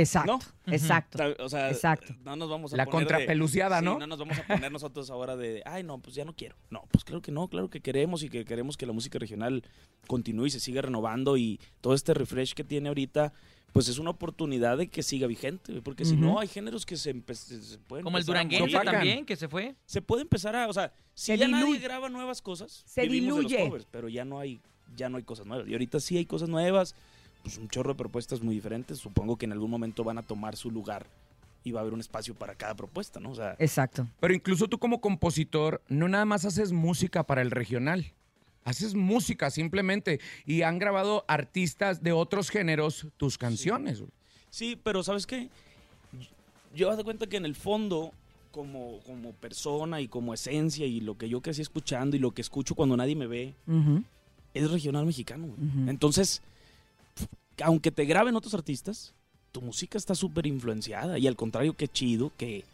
Exacto, 0.00 0.38
¿No? 0.66 0.72
exacto. 0.74 1.18
O 1.40 1.48
sea, 1.48 1.70
Exacto. 1.70 2.14
no 2.24 2.36
nos 2.36 2.48
vamos 2.48 2.72
a 2.72 2.76
La 2.76 2.86
poner 2.86 3.06
de- 3.08 3.14
contrapeluciada, 3.14 3.78
Sí, 3.80 3.84
¿no? 3.84 3.98
no 3.98 4.06
nos 4.06 4.18
vamos 4.18 4.38
a 4.38 4.46
poner 4.46 4.70
nosotros 4.72 5.10
ahora 5.10 5.36
de, 5.36 5.62
ay, 5.66 5.82
no, 5.82 5.98
pues 5.98 6.14
ya 6.14 6.24
no 6.24 6.34
quiero. 6.34 6.56
No, 6.70 6.84
pues 6.90 7.04
claro 7.04 7.20
que 7.22 7.32
no, 7.32 7.48
claro 7.48 7.68
que 7.70 7.80
queremos 7.80 8.22
y 8.22 8.28
que 8.28 8.44
queremos 8.44 8.76
que 8.76 8.86
la 8.86 8.92
música 8.92 9.18
regional 9.18 9.62
continúe 10.06 10.46
y 10.46 10.50
se 10.50 10.60
siga 10.60 10.82
renovando 10.82 11.36
y 11.36 11.60
todo 11.80 11.94
este 11.94 12.14
refresh 12.14 12.54
que 12.54 12.64
tiene 12.64 12.88
ahorita, 12.88 13.32
pues 13.72 13.88
es 13.88 13.98
una 13.98 14.10
oportunidad 14.10 14.78
de 14.78 14.88
que 14.88 15.02
siga 15.02 15.26
vigente, 15.26 15.82
porque 15.82 16.04
si 16.04 16.16
no 16.16 16.38
hay 16.40 16.48
géneros 16.48 16.86
que 16.86 16.96
se, 16.96 17.12
se 17.34 17.78
pueden 17.78 18.02
Como 18.04 18.16
el 18.18 18.24
duranguense 18.24 18.78
también, 18.82 19.26
que 19.26 19.36
se 19.36 19.46
fue. 19.48 19.74
se 19.84 20.00
puede 20.00 20.22
empezar 20.22 20.56
a, 20.56 20.68
o 20.68 20.72
sea, 20.72 20.92
si 21.14 21.26
Se 21.32 21.38
ya 21.38 21.46
diluye. 21.46 21.64
nadie 21.64 21.78
graba 21.80 22.08
nuevas 22.08 22.40
cosas, 22.40 22.82
Se 22.86 23.02
vivimos 23.02 23.36
de 23.36 23.42
los 23.42 23.50
diluye. 23.52 23.68
covers, 23.68 23.86
pero 23.90 24.08
ya 24.08 24.24
no 24.24 24.38
hay 24.38 24.60
ya 24.96 25.10
no 25.10 25.18
hay 25.18 25.22
cosas 25.22 25.44
nuevas. 25.44 25.68
Y 25.68 25.72
ahorita 25.72 26.00
sí 26.00 26.16
hay 26.16 26.24
cosas 26.24 26.48
nuevas, 26.48 26.94
pues 27.42 27.58
un 27.58 27.68
chorro 27.68 27.90
de 27.90 27.98
propuestas 27.98 28.42
muy 28.42 28.54
diferentes. 28.54 28.98
Supongo 28.98 29.36
que 29.36 29.46
en 29.46 29.52
algún 29.52 29.70
momento 29.70 30.04
van 30.04 30.18
a 30.18 30.22
tomar 30.22 30.56
su 30.56 30.70
lugar 30.70 31.06
y 31.64 31.72
va 31.72 31.80
a 31.80 31.82
haber 31.82 31.94
un 31.94 32.00
espacio 32.00 32.34
para 32.34 32.54
cada 32.54 32.74
propuesta, 32.74 33.20
¿no? 33.20 33.30
O 33.30 33.34
sea, 33.34 33.56
Exacto. 33.58 34.06
Pero 34.20 34.34
incluso 34.34 34.68
tú 34.68 34.78
como 34.78 35.00
compositor, 35.00 35.82
no 35.88 36.08
nada 36.08 36.24
más 36.24 36.44
haces 36.44 36.72
música 36.72 37.24
para 37.24 37.42
el 37.42 37.50
regional. 37.50 38.12
Haces 38.64 38.94
música 38.94 39.50
simplemente. 39.50 40.20
Y 40.44 40.62
han 40.62 40.78
grabado 40.78 41.24
artistas 41.28 42.02
de 42.02 42.12
otros 42.12 42.50
géneros 42.50 43.06
tus 43.16 43.38
canciones. 43.38 44.02
Sí, 44.50 44.78
pero 44.82 45.02
¿sabes 45.02 45.26
qué? 45.26 45.48
Yo 46.74 46.94
de 46.94 47.04
cuenta 47.04 47.26
que 47.26 47.38
en 47.38 47.46
el 47.46 47.54
fondo, 47.54 48.12
como, 48.50 49.00
como 49.06 49.32
persona 49.32 50.00
y 50.00 50.08
como 50.08 50.34
esencia 50.34 50.86
y 50.86 51.00
lo 51.00 51.16
que 51.16 51.28
yo 51.28 51.40
crecí 51.40 51.62
escuchando 51.62 52.16
y 52.16 52.18
lo 52.18 52.32
que 52.32 52.42
escucho 52.42 52.74
cuando 52.74 52.96
nadie 52.96 53.16
me 53.16 53.26
ve, 53.26 53.54
es 54.54 54.70
regional 54.70 55.06
mexicano. 55.06 55.48
Entonces, 55.86 56.42
aunque 57.64 57.90
te 57.90 58.04
graben 58.04 58.36
otros 58.36 58.54
artistas, 58.54 59.14
tu 59.52 59.60
música 59.62 59.96
está 59.98 60.14
súper 60.14 60.46
influenciada. 60.46 61.18
Y 61.18 61.26
al 61.26 61.36
contrario, 61.36 61.74
qué 61.74 61.88
chido 61.88 62.32
que 62.36 62.64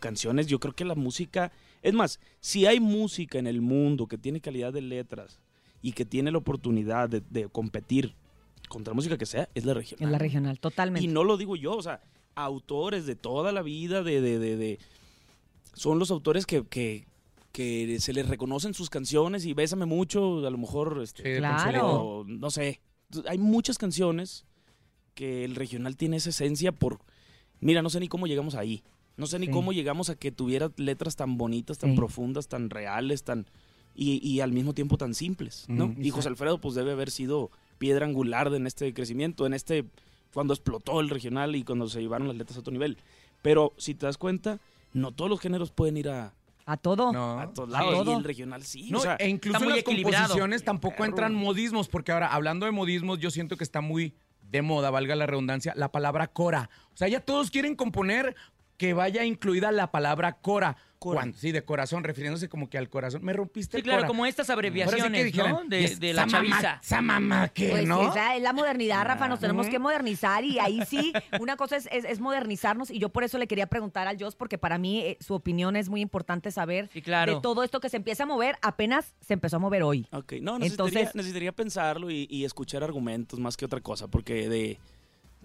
canciones, 0.00 0.46
yo 0.46 0.58
creo 0.60 0.74
que 0.74 0.84
la 0.84 0.94
música... 0.94 1.50
Es 1.82 1.92
más, 1.94 2.18
si 2.40 2.66
hay 2.66 2.80
música 2.80 3.38
en 3.38 3.46
el 3.46 3.60
mundo 3.60 4.06
que 4.06 4.18
tiene 4.18 4.40
calidad 4.40 4.72
de 4.72 4.80
letras 4.82 5.38
y 5.82 5.92
que 5.92 6.04
tiene 6.04 6.30
la 6.30 6.38
oportunidad 6.38 7.08
de, 7.08 7.22
de 7.30 7.48
competir 7.48 8.14
contra 8.68 8.94
música 8.94 9.18
que 9.18 9.26
sea, 9.26 9.48
es 9.54 9.64
la 9.64 9.74
regional. 9.74 10.04
En 10.04 10.12
la 10.12 10.18
regional, 10.18 10.58
totalmente. 10.58 11.04
Y 11.04 11.08
no 11.10 11.24
lo 11.24 11.36
digo 11.36 11.56
yo, 11.56 11.72
o 11.76 11.82
sea, 11.82 12.02
autores 12.34 13.04
de 13.06 13.16
toda 13.16 13.52
la 13.52 13.62
vida, 13.62 14.02
de, 14.02 14.20
de, 14.20 14.38
de, 14.38 14.56
de- 14.56 14.78
son 15.74 15.98
los 15.98 16.10
autores 16.10 16.46
que, 16.46 16.64
que, 16.64 17.04
que 17.52 17.98
se 18.00 18.12
les 18.12 18.28
reconocen 18.28 18.72
sus 18.74 18.88
canciones 18.90 19.44
y 19.44 19.52
Bésame 19.52 19.84
mucho, 19.86 20.46
a 20.46 20.50
lo 20.50 20.58
mejor, 20.58 21.00
este, 21.02 21.36
Claro. 21.38 21.54
Consuelo. 21.62 22.24
no 22.26 22.50
sé. 22.50 22.80
Hay 23.28 23.38
muchas 23.38 23.78
canciones 23.78 24.44
que 25.14 25.44
el 25.44 25.54
regional 25.54 25.96
tiene 25.96 26.16
esa 26.16 26.30
esencia 26.30 26.72
por, 26.72 26.98
mira, 27.60 27.82
no 27.82 27.90
sé 27.90 28.00
ni 28.00 28.08
cómo 28.08 28.26
llegamos 28.26 28.54
ahí. 28.54 28.82
No 29.16 29.26
sé 29.28 29.38
ni 29.38 29.46
Sí. 29.46 29.52
cómo 29.52 29.72
llegamos 29.72 30.10
a 30.10 30.16
que 30.16 30.32
tuviera 30.32 30.72
letras 30.76 31.14
tan 31.14 31.38
bonitas, 31.38 31.78
tan 31.78 31.90
Sí. 31.90 31.96
profundas, 31.96 32.48
tan 32.48 32.68
reales, 32.70 33.22
tan 33.22 33.46
y, 33.94 34.14
y 34.28 34.40
al 34.40 34.50
mismo 34.50 34.74
tiempo 34.74 34.98
tan 34.98 35.14
simples, 35.14 35.66
¿no? 35.68 35.94
Y 36.00 36.10
José 36.10 36.26
Alfredo 36.28 36.58
pues 36.60 36.74
debe 36.74 36.90
haber 36.90 37.12
sido 37.12 37.52
piedra 37.78 38.06
angular 38.06 38.50
de- 38.50 38.56
en 38.56 38.66
este 38.66 38.92
crecimiento, 38.92 39.46
en 39.46 39.54
este 39.54 39.84
cuando 40.32 40.52
explotó 40.52 40.98
el 41.00 41.10
regional 41.10 41.54
y 41.54 41.62
cuando 41.62 41.88
se 41.88 42.00
llevaron 42.00 42.26
las 42.26 42.36
letras 42.36 42.56
a 42.56 42.60
otro 42.60 42.72
nivel. 42.72 42.96
Pero 43.40 43.72
si 43.76 43.94
te 43.94 44.06
das 44.06 44.18
cuenta, 44.18 44.58
no 44.94 45.12
todos 45.12 45.30
los 45.30 45.38
géneros 45.38 45.70
pueden 45.70 45.96
ir 45.96 46.08
a, 46.08 46.34
A 46.66 46.76
todo. 46.76 47.12
No. 47.12 47.40
a 47.40 47.52
todos 47.52 47.68
a 47.68 47.72
lados 47.72 47.94
y 47.94 48.04
todo. 48.04 48.18
el 48.18 48.24
regional 48.24 48.62
sí. 48.62 48.90
No, 48.90 48.98
o 48.98 49.02
sea, 49.02 49.16
e 49.16 49.28
incluso 49.28 49.62
en 49.62 49.70
las 49.70 49.82
composiciones 49.82 50.64
tampoco 50.64 50.96
Perro. 50.96 51.10
entran 51.10 51.34
modismos, 51.34 51.88
porque 51.88 52.12
ahora, 52.12 52.28
hablando 52.28 52.66
de 52.66 52.72
modismos, 52.72 53.18
yo 53.18 53.30
siento 53.30 53.56
que 53.56 53.64
está 53.64 53.80
muy 53.80 54.14
de 54.40 54.62
moda, 54.62 54.90
valga 54.90 55.14
la 55.16 55.26
redundancia, 55.26 55.74
la 55.76 55.90
palabra 55.90 56.28
cora. 56.28 56.70
O 56.92 56.96
sea, 56.96 57.08
ya 57.08 57.20
todos 57.20 57.50
quieren 57.50 57.74
componer 57.74 58.34
que 58.76 58.94
vaya 58.94 59.24
incluida 59.24 59.72
la 59.72 59.90
palabra 59.90 60.38
cora. 60.40 60.76
Cora. 61.04 61.20
Cuando- 61.20 61.36
sí, 61.38 61.52
de 61.52 61.62
corazón, 61.64 62.02
refiriéndose 62.02 62.48
como 62.48 62.70
que 62.70 62.78
al 62.78 62.88
corazón. 62.88 63.22
Me 63.24 63.32
rompiste 63.34 63.72
Sí, 63.72 63.76
el 63.78 63.82
claro, 63.84 63.98
cora. 64.00 64.08
como 64.08 64.24
estas 64.26 64.48
Ahora 64.48 64.68
sí 64.68 64.72
que 64.74 64.82
abreviaciones, 64.82 65.24
dijeran, 65.26 65.52
¿no? 65.52 65.64
"Y 65.64 65.68
De, 65.68 65.96
de 65.96 66.12
la 66.14 66.26
chaviza. 66.26 66.80
Esa 66.82 67.02
mamá 67.02 67.48
que, 67.48 67.68
Pues 67.68 67.86
¿no? 67.86 68.10
esa 68.10 68.36
es 68.36 68.42
la 68.42 68.52
modernidad, 68.54 69.04
Rafa, 69.04 69.28
nos 69.28 69.38
tenemos 69.40 69.66
que 69.68 69.78
modernizar 69.78 70.42
y 70.44 70.58
ahí 70.58 70.80
sí, 70.88 71.12
una 71.40 71.56
cosa 71.56 71.76
es, 71.76 71.88
es- 71.92 72.04
es 72.06 72.20
modernizarnos 72.20 72.90
y 72.90 72.98
yo 72.98 73.10
por 73.10 73.22
eso 73.24 73.36
le 73.38 73.46
quería 73.46 73.66
preguntar 73.66 74.08
al 74.08 74.16
Jos 74.18 74.34
porque 74.34 74.56
para 74.58 74.78
mí 74.78 75.00
eh, 75.00 75.18
su 75.20 75.34
opinión 75.34 75.76
es 75.76 75.88
muy 75.90 76.00
importante 76.00 76.50
saber 76.50 76.88
Sí, 76.92 77.02
claro. 77.02 77.34
de 77.36 77.40
todo 77.42 77.62
esto 77.62 77.80
que 77.80 77.88
se 77.90 77.98
empieza 77.98 78.22
a 78.22 78.26
mover, 78.26 78.56
apenas 78.62 79.14
se 79.20 79.34
empezó 79.34 79.56
a 79.56 79.58
mover 79.58 79.82
hoy. 79.82 80.06
Ok, 80.12 80.34
no, 80.40 80.58
necesitaría, 80.58 81.00
Entonces- 81.00 81.14
necesitaría 81.14 81.52
pensarlo 81.52 82.10
y, 82.10 82.26
y 82.30 82.44
escuchar 82.44 82.82
argumentos 82.82 83.38
más 83.38 83.56
que 83.56 83.64
otra 83.66 83.80
cosa, 83.80 84.08
porque 84.08 84.48
de, 84.48 84.78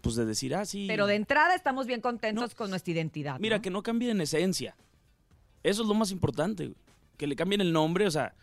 pues 0.02 0.16
de 0.16 0.26
decir, 0.26 0.56
ah, 0.56 0.64
sí. 0.66 0.86
Pero 0.88 1.08
de 1.08 1.16
entrada 1.16 1.56
estamos 1.56 1.86
bien 1.86 2.00
contentos 2.00 2.52
No. 2.52 2.56
con 2.58 2.70
nuestra 2.70 2.92
identidad. 2.94 3.38
Mira, 3.40 3.58
¿no? 3.58 3.62
que 3.62 3.70
no 3.70 3.84
cambien 3.84 4.12
en 4.12 4.22
esencia. 4.22 4.76
Eso 5.64 5.82
es 5.82 5.88
lo 5.88 5.94
más 5.94 6.12
importante, 6.12 6.66
güey. 6.66 6.78
Que 7.18 7.28
le 7.28 7.36
cambien 7.36 7.62
el 7.62 7.74
nombre, 7.74 8.08
o 8.08 8.12
sea, 8.12 8.34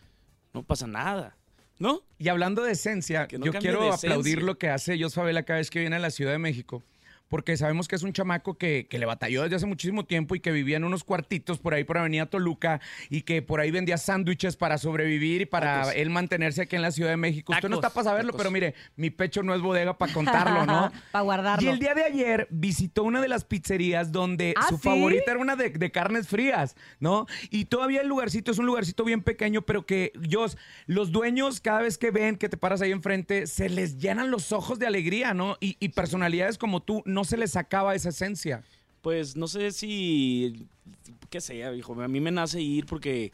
no 0.53 0.63
pasa 0.63 0.87
nada, 0.87 1.35
¿no? 1.79 2.03
Y 2.19 2.27
hablando 2.27 2.63
de 2.63 2.73
esencia, 2.73 3.27
no 3.37 3.45
yo 3.45 3.53
quiero 3.53 3.91
aplaudir 3.91 4.43
lo 4.43 4.57
que 4.57 4.69
hace 4.69 5.01
Jos 5.01 5.15
Favela 5.15 5.43
cada 5.43 5.59
vez 5.59 5.69
que 5.69 5.79
viene 5.79 5.95
a 5.95 5.99
la 5.99 6.11
Ciudad 6.11 6.31
de 6.31 6.37
México. 6.37 6.83
Porque 7.27 7.57
sabemos 7.57 7.87
que 7.87 7.95
es 7.95 8.03
un 8.03 8.13
chamaco 8.13 8.57
que, 8.57 8.87
que 8.89 8.99
le 8.99 9.05
batalló 9.05 9.43
desde 9.43 9.57
hace 9.57 9.65
muchísimo 9.65 10.05
tiempo 10.05 10.35
y 10.35 10.39
que 10.39 10.51
vivía 10.51 10.77
en 10.77 10.83
unos 10.83 11.03
cuartitos 11.03 11.59
por 11.59 11.73
ahí 11.73 11.83
por 11.83 11.97
Avenida 11.97 12.25
Toluca 12.25 12.79
y 13.09 13.21
que 13.21 13.41
por 13.41 13.59
ahí 13.59 13.71
vendía 13.71 13.97
sándwiches 13.97 14.55
para 14.55 14.77
sobrevivir 14.77 15.41
y 15.41 15.45
para 15.45 15.81
Tacos. 15.81 15.93
él 15.95 16.09
mantenerse 16.09 16.61
aquí 16.63 16.75
en 16.75 16.81
la 16.81 16.91
Ciudad 16.91 17.09
de 17.11 17.17
México. 17.17 17.53
Usted 17.53 17.69
no 17.69 17.79
Tacos, 17.79 17.85
está 17.89 17.93
para 17.93 18.03
saberlo, 18.05 18.31
tacos. 18.31 18.39
pero 18.41 18.51
mire, 18.51 18.75
mi 18.95 19.09
pecho 19.09 19.43
no 19.43 19.53
es 19.53 19.61
bodega 19.61 19.97
para 19.97 20.13
contarlo, 20.13 20.65
¿no? 20.65 20.91
Para 21.11 21.23
guardarlo. 21.23 21.65
Y 21.67 21.71
el 21.71 21.79
día 21.79 21.93
de 21.93 22.03
ayer 22.03 22.47
visitó 22.49 23.03
una 23.03 23.21
de 23.21 23.27
las 23.27 23.43
pizzerías 23.45 24.11
donde 24.11 24.53
¿Ah, 24.55 24.67
su 24.69 24.75
sí? 24.77 24.83
favorita 24.83 25.31
era 25.31 25.39
una 25.39 25.55
de, 25.55 25.69
de 25.69 25.91
carnes 25.91 26.27
frías, 26.27 26.75
¿no? 26.99 27.25
Y 27.49 27.65
todavía 27.65 28.01
el 28.01 28.07
lugarcito 28.07 28.51
es 28.51 28.57
un 28.57 28.65
lugarcito 28.65 29.03
bien 29.03 29.21
pequeño, 29.21 29.61
pero 29.63 29.85
que 29.85 30.11
Dios, 30.19 30.57
los 30.85 31.11
dueños 31.11 31.61
cada 31.61 31.81
vez 31.81 31.97
que 31.97 32.11
ven 32.11 32.37
que 32.37 32.49
te 32.49 32.57
paras 32.57 32.81
ahí 32.81 32.91
enfrente, 32.91 33.47
se 33.47 33.69
les 33.69 33.97
llenan 33.97 34.31
los 34.31 34.51
ojos 34.51 34.79
de 34.79 34.87
alegría, 34.87 35.33
¿no? 35.33 35.57
Y, 35.59 35.77
y 35.79 35.89
personalidades 35.89 36.57
como 36.57 36.81
tú, 36.81 37.01
no 37.05 37.16
se 37.23 37.37
les 37.37 37.55
acaba 37.55 37.95
esa 37.95 38.09
esencia. 38.09 38.63
Pues 39.01 39.35
no 39.35 39.47
sé 39.47 39.71
si, 39.71 40.67
qué 41.29 41.41
sé, 41.41 41.75
hijo, 41.75 41.99
a 42.01 42.07
mí 42.07 42.19
me 42.19 42.31
nace 42.31 42.61
ir 42.61 42.85
porque 42.85 43.31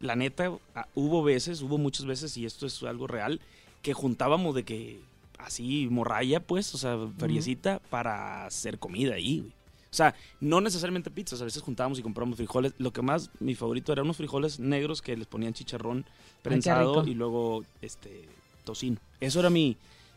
la 0.00 0.16
neta, 0.16 0.52
hubo 0.94 1.22
veces, 1.22 1.62
hubo 1.62 1.78
muchas 1.78 2.06
veces, 2.06 2.36
y 2.36 2.44
esto 2.44 2.66
es 2.66 2.82
algo 2.82 3.06
real, 3.06 3.40
que 3.82 3.94
juntábamos 3.94 4.54
de 4.54 4.64
que 4.64 5.00
así 5.38 5.88
morralla, 5.90 6.40
pues, 6.40 6.74
o 6.74 6.78
sea, 6.78 6.98
feriecita 7.18 7.80
para 7.90 8.46
hacer 8.46 8.78
comida 8.78 9.14
ahí, 9.14 9.40
güey. 9.40 9.52
O 9.94 9.96
sea, 9.96 10.12
no 10.40 10.60
necesariamente 10.60 11.08
pizzas, 11.08 11.40
a 11.40 11.44
veces 11.44 11.62
juntábamos 11.62 12.00
y 12.00 12.02
comprábamos 12.02 12.36
frijoles. 12.36 12.74
Lo 12.78 12.92
que 12.92 13.00
más, 13.00 13.30
mi 13.38 13.54
favorito 13.54 13.92
eran 13.92 14.06
unos 14.06 14.16
frijoles 14.16 14.58
negros 14.58 15.00
que 15.00 15.16
les 15.16 15.28
ponían 15.28 15.54
chicharrón 15.54 16.04
prensado 16.42 17.06
y 17.06 17.14
luego 17.14 17.64
este 17.80 18.28
tocino. 18.64 18.98
Eso 19.20 19.38
era 19.38 19.50
mi, 19.50 19.76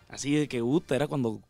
así 0.10 0.34
de 0.34 0.48
que, 0.48 0.64
uta, 0.64 0.96
era 0.96 1.06
cuando 1.06 1.42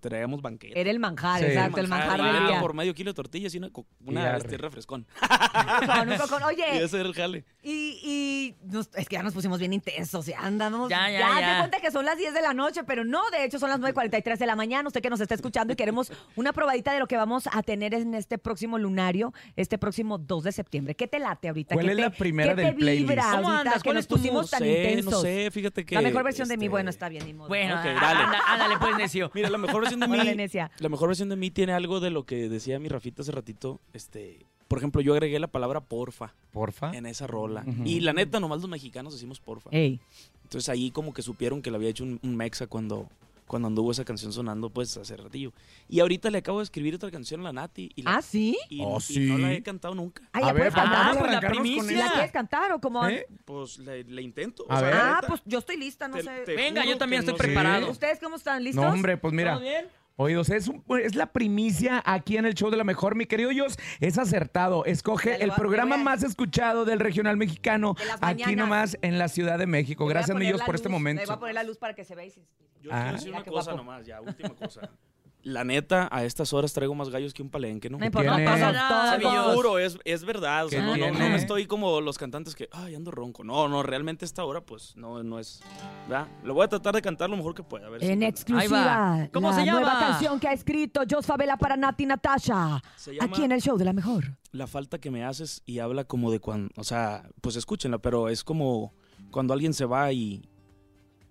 traíamos 0.00 0.42
banquete. 0.42 0.78
Era 0.80 0.90
el 0.90 0.98
manjar, 0.98 1.40
Sí. 1.40 1.46
exacto, 1.46 1.80
el 1.80 1.88
manjar 1.88 2.18
y 2.20 2.22
del 2.24 2.36
era 2.36 2.48
día. 2.48 2.60
por 2.60 2.74
medio 2.74 2.94
kilo 2.94 3.10
de 3.10 3.14
tortillas 3.14 3.54
y 3.54 3.58
una, 3.58 3.68
Y 3.68 3.72
una 4.10 4.28
arre. 4.28 4.38
este, 4.38 4.56
refrescón. 4.58 5.06
Con 5.98 6.08
un 6.12 6.18
cocón. 6.18 6.42
Y 6.42 6.44
Oye, 6.44 6.82
ese 6.84 7.00
era 7.00 7.08
el 7.08 7.14
jale. 7.14 7.44
y, 7.62 8.00
y 8.02 8.54
nos- 8.66 8.90
es 8.94 9.08
que 9.08 9.16
ya 9.16 9.22
nos 9.22 9.34
pusimos 9.34 9.58
bien 9.58 9.72
intensos, 9.72 10.26
ya 10.26 10.38
andamos. 10.40 10.88
Ya, 10.90 11.10
ya, 11.10 11.18
ya, 11.18 11.40
ya. 11.40 11.52
te 11.54 11.58
cuenta 11.60 11.80
que 11.80 11.90
son 11.90 12.04
las 12.04 12.16
10 12.18 12.34
de 12.34 12.42
la 12.42 12.54
noche, 12.54 12.84
pero 12.84 13.04
no, 13.04 13.22
de 13.30 13.44
hecho 13.44 13.58
son 13.58 13.70
las 13.70 13.80
9.43 13.80 14.38
de 14.38 14.46
la 14.46 14.56
mañana. 14.56 14.86
Usted 14.88 15.00
que 15.02 15.10
nos 15.10 15.20
está 15.20 15.34
escuchando 15.34 15.72
y 15.72 15.76
queremos 15.76 16.12
una 16.36 16.52
probadita 16.52 16.92
de 16.92 17.00
lo 17.00 17.06
que 17.06 17.16
vamos 17.16 17.48
a 17.52 17.62
tener 17.62 17.94
en 17.94 18.14
este 18.14 18.38
próximo 18.38 18.78
lunario, 18.78 19.32
este 19.56 19.78
próximo 19.78 20.18
2 20.18 20.44
de 20.44 20.52
septiembre. 20.52 20.94
¿Qué 20.94 21.06
te 21.08 21.18
late 21.18 21.48
ahorita? 21.48 21.74
¿Cuál 21.74 21.86
¿Qué 21.86 21.92
es 21.92 21.96
te- 21.96 22.02
la 22.02 22.10
primera 22.10 22.54
qué 22.54 22.62
del 22.62 22.70
te 22.74 22.76
playlist? 22.80 23.08
vibra 23.08 23.22
¿Cómo 23.24 23.34
ahorita 23.36 23.58
andas? 23.60 23.74
que 23.74 23.80
¿Cuál 23.88 23.94
nos 23.96 24.02
es 24.04 24.08
tu 24.08 24.16
pusimos 24.16 24.50
tan 24.50 24.60
sé, 24.60 24.68
intensos? 24.82 25.12
no 25.12 25.20
sé, 25.20 25.50
fíjate 25.50 25.84
que... 25.84 25.94
La 25.94 26.00
mejor 26.02 26.22
versión 26.24 26.48
de 26.48 26.56
mí, 26.56 26.64
este, 26.64 26.70
bueno, 26.70 26.90
está 26.90 27.08
bien, 27.08 27.24
ni 27.26 27.34
modo. 27.34 27.48
Bueno, 27.48 27.74
Ok, 27.74 27.86
á- 27.86 27.94
dale. 28.00 28.38
ándale 28.46 28.76
pues, 28.78 28.96
necio. 28.96 29.30
Mira, 29.34 29.50
la 29.50 29.58
mejor 29.58 29.73
versión 29.82 30.00
de 30.00 30.08
mí... 30.08 30.16
La 30.78 30.88
mejor 30.88 31.08
versión 31.08 31.28
de 31.28 31.36
mí 31.36 31.50
tiene 31.50 31.72
algo 31.72 32.00
de 32.00 32.10
lo 32.10 32.24
que 32.24 32.48
decía 32.48 32.78
mi 32.78 32.88
Rafita 32.88 33.22
hace 33.22 33.32
ratito. 33.32 33.80
Este, 33.92 34.46
por 34.68 34.78
ejemplo, 34.78 35.00
yo 35.00 35.12
agregué 35.12 35.38
la 35.38 35.46
palabra 35.46 35.80
porfa 35.80 36.34
Porfa. 36.52 36.92
en 36.94 37.06
esa 37.06 37.26
rola. 37.26 37.64
Y 37.84 38.00
la 38.00 38.12
neta, 38.12 38.40
nomás 38.40 38.60
los 38.60 38.70
mexicanos 38.70 39.12
decimos 39.12 39.40
porfa. 39.40 39.70
Ey. 39.72 40.00
Entonces 40.42 40.68
ahí 40.68 40.90
como 40.90 41.12
que 41.14 41.22
supieron 41.22 41.62
que 41.62 41.70
le 41.70 41.76
había 41.76 41.88
hecho 41.88 42.04
un, 42.04 42.20
un 42.22 42.36
mexa 42.36 42.66
cuando, 42.66 43.08
cuando 43.46 43.68
anduvo 43.68 43.90
esa 43.92 44.04
canción 44.04 44.32
sonando 44.32 44.70
pues 44.70 44.96
hace 44.96 45.16
ratillo. 45.16 45.52
Y 45.88 46.00
ahorita 46.00 46.30
le 46.30 46.38
acabo 46.38 46.58
de 46.58 46.64
escribir 46.64 46.94
otra 46.94 47.10
canción 47.10 47.40
a 47.40 47.44
la 47.44 47.52
Nati 47.52 47.90
y, 47.94 48.02
la- 48.02 48.16
¿Ah, 48.16 48.22
sí? 48.22 48.56
y- 48.70 48.80
Oh, 48.82 48.98
y 48.98 49.00
sí. 49.00 49.20
no 49.26 49.38
la 49.38 49.52
he 49.52 49.62
cantado 49.62 49.94
nunca. 49.94 50.22
Ay, 50.32 50.42
A 50.44 50.46
¿ya 50.46 50.52
ver, 50.52 50.62
puedes 50.62 50.74
vamos 50.74 50.90
cantar? 50.96 51.16
a 51.16 51.18
pues, 51.20 51.32
la 51.32 51.40
primicia. 51.40 51.96
¿La 52.06 52.12
quieres 52.12 52.32
cantar 52.32 52.72
o 52.72 52.80
cómo? 52.80 53.06
¿Eh? 53.08 53.26
Pues 53.44 53.78
le, 53.78 54.04
le 54.04 54.22
intento. 54.22 54.64
A 54.68 54.80
ver. 54.80 54.94
Ah, 54.94 55.20
pues 55.26 55.42
yo 55.44 55.58
estoy 55.58 55.76
lista, 55.76 56.08
no 56.08 56.16
te- 56.16 56.22
sé. 56.22 56.30
te 56.46 56.56
Venga, 56.56 56.84
yo 56.84 56.96
también 56.98 57.20
estoy 57.20 57.32
no 57.34 57.38
preparado. 57.38 57.90
¿Ustedes 57.90 58.18
cómo 58.18 58.36
están? 58.36 58.62
¿Listos? 58.64 58.82
No, 58.84 58.90
hombre, 58.90 59.16
pues 59.16 59.32
mira. 59.34 59.52
¿Todo 59.54 59.62
bien? 59.62 59.86
Oídos, 60.16 60.48
es, 60.50 60.68
un- 60.68 60.84
es 61.02 61.16
la 61.16 61.32
primicia 61.32 62.00
aquí 62.06 62.36
en 62.36 62.44
el 62.46 62.54
show 62.54 62.70
de 62.70 62.76
la 62.76 62.84
mejor. 62.84 63.16
Mi 63.16 63.26
querido 63.26 63.50
Yos, 63.50 63.76
es 63.98 64.16
acertado. 64.16 64.84
Escoge 64.84 65.42
el 65.42 65.50
programa 65.52 65.96
a- 65.96 65.98
más 65.98 66.22
escuchado 66.22 66.84
del 66.84 67.00
regional 67.00 67.36
mexicano 67.36 67.94
De 67.94 68.04
aquí 68.20 68.54
nomás 68.54 68.96
en 69.02 69.18
la 69.18 69.28
Ciudad 69.28 69.58
de 69.58 69.66
México. 69.66 70.06
Gracias, 70.06 70.36
mi 70.36 70.50
la 70.52 70.64
por 70.64 70.76
este 70.76 70.88
Le 70.88 70.92
momento. 70.92 71.22
voy 71.26 71.34
a 71.34 71.38
poner 71.40 71.54
la 71.56 71.64
luz 71.64 71.78
para 71.78 71.94
que 71.94 72.04
se 72.04 72.14
vea 72.14 72.26
y 72.26 72.30
se 72.30 72.40
inspire. 72.40 72.70
Yo 72.80 72.90
Ah. 72.92 73.00
quiero 73.00 73.12
decir 73.14 73.28
Mira 73.30 73.38
una 73.38 73.44
cosa 73.50 73.72
guapo. 73.72 73.76
nomás, 73.84 74.06
ya, 74.06 74.20
última 74.20 74.50
cosa. 74.54 74.88
La 75.44 75.62
neta, 75.62 76.08
a 76.10 76.24
estas 76.24 76.54
horas 76.54 76.72
traigo 76.72 76.94
más 76.94 77.10
gallos 77.10 77.34
que 77.34 77.42
un 77.42 77.50
palenque, 77.50 77.90
¿no? 77.90 77.98
No 77.98 78.06
importa, 78.06 78.38
no 78.38 78.44
pasa 78.46 78.66
No 78.68 78.72
nada. 78.72 79.18
lo 79.18 79.54
juro, 79.54 79.78
es, 79.78 79.98
es 80.06 80.24
verdad. 80.24 80.64
O 80.64 80.68
sea, 80.70 80.80
¿Qué 80.80 80.86
no, 80.86 80.96
no, 80.96 81.12
no 81.18 81.28
me 81.28 81.36
estoy 81.36 81.66
como 81.66 82.00
los 82.00 82.16
cantantes 82.16 82.54
que, 82.54 82.66
ay, 82.72 82.94
ando 82.94 83.10
ronco. 83.10 83.44
No, 83.44 83.68
no, 83.68 83.82
realmente 83.82 84.24
esta 84.24 84.42
hora, 84.44 84.62
pues, 84.62 84.96
no, 84.96 85.22
no 85.22 85.38
es. 85.38 85.60
¿verdad? 86.08 86.28
Lo 86.44 86.54
voy 86.54 86.64
a 86.64 86.68
tratar 86.68 86.94
de 86.94 87.02
cantar 87.02 87.28
lo 87.28 87.36
mejor 87.36 87.54
que 87.54 87.62
pueda. 87.62 87.88
A 87.88 87.90
ver 87.90 88.00
si- 88.00 88.06
En 88.06 88.22
Ahí 88.22 88.28
exclusiva, 88.30 88.86
va. 88.86 89.28
¿Cómo 89.34 89.50
la 89.50 89.54
se 89.54 89.66
llama? 89.66 89.80
nueva 89.80 89.98
canción 90.00 90.40
que 90.40 90.48
ha 90.48 90.52
escrito 90.54 91.02
Jos 91.08 91.26
Favela 91.26 91.58
para 91.58 91.76
Nati 91.76 92.06
Natasha. 92.06 92.82
Se 92.96 93.14
llama 93.14 93.26
Aquí 93.30 93.44
en 93.44 93.52
el 93.52 93.60
show 93.60 93.76
de 93.76 93.84
la 93.84 93.92
mejor. 93.92 94.24
La 94.52 94.66
falta 94.66 94.96
que 94.98 95.10
me 95.10 95.24
haces 95.26 95.62
y 95.66 95.78
habla 95.78 96.04
como 96.04 96.30
de 96.32 96.40
cuando. 96.40 96.70
O 96.76 96.84
sea, 96.84 97.28
pues 97.42 97.56
escúchenla, 97.56 97.98
pero 97.98 98.30
es 98.30 98.42
como 98.44 98.94
cuando 99.30 99.52
alguien 99.52 99.74
se 99.74 99.84
va 99.84 100.10
y. 100.10 100.42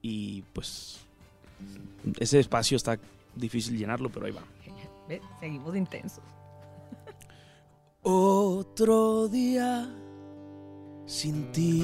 Y 0.04 0.44
pues. 0.54 1.00
Ese 2.20 2.40
espacio 2.40 2.78
está 2.78 3.00
difícil 3.36 3.78
llenarlo, 3.78 4.10
pero 4.10 4.26
ahí 4.26 4.32
va. 4.32 4.44
Ve, 5.08 5.22
Seguimos 5.40 5.76
intensos. 5.76 6.24
Otro 8.02 9.28
día 9.28 9.90
sin 11.06 11.52
ti. 11.52 11.84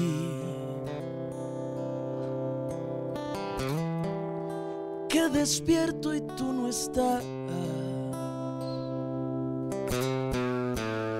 Que 5.08 5.28
despierto 5.28 6.14
y 6.14 6.20
tú 6.36 6.52
no 6.52 6.68
estás. 6.68 7.24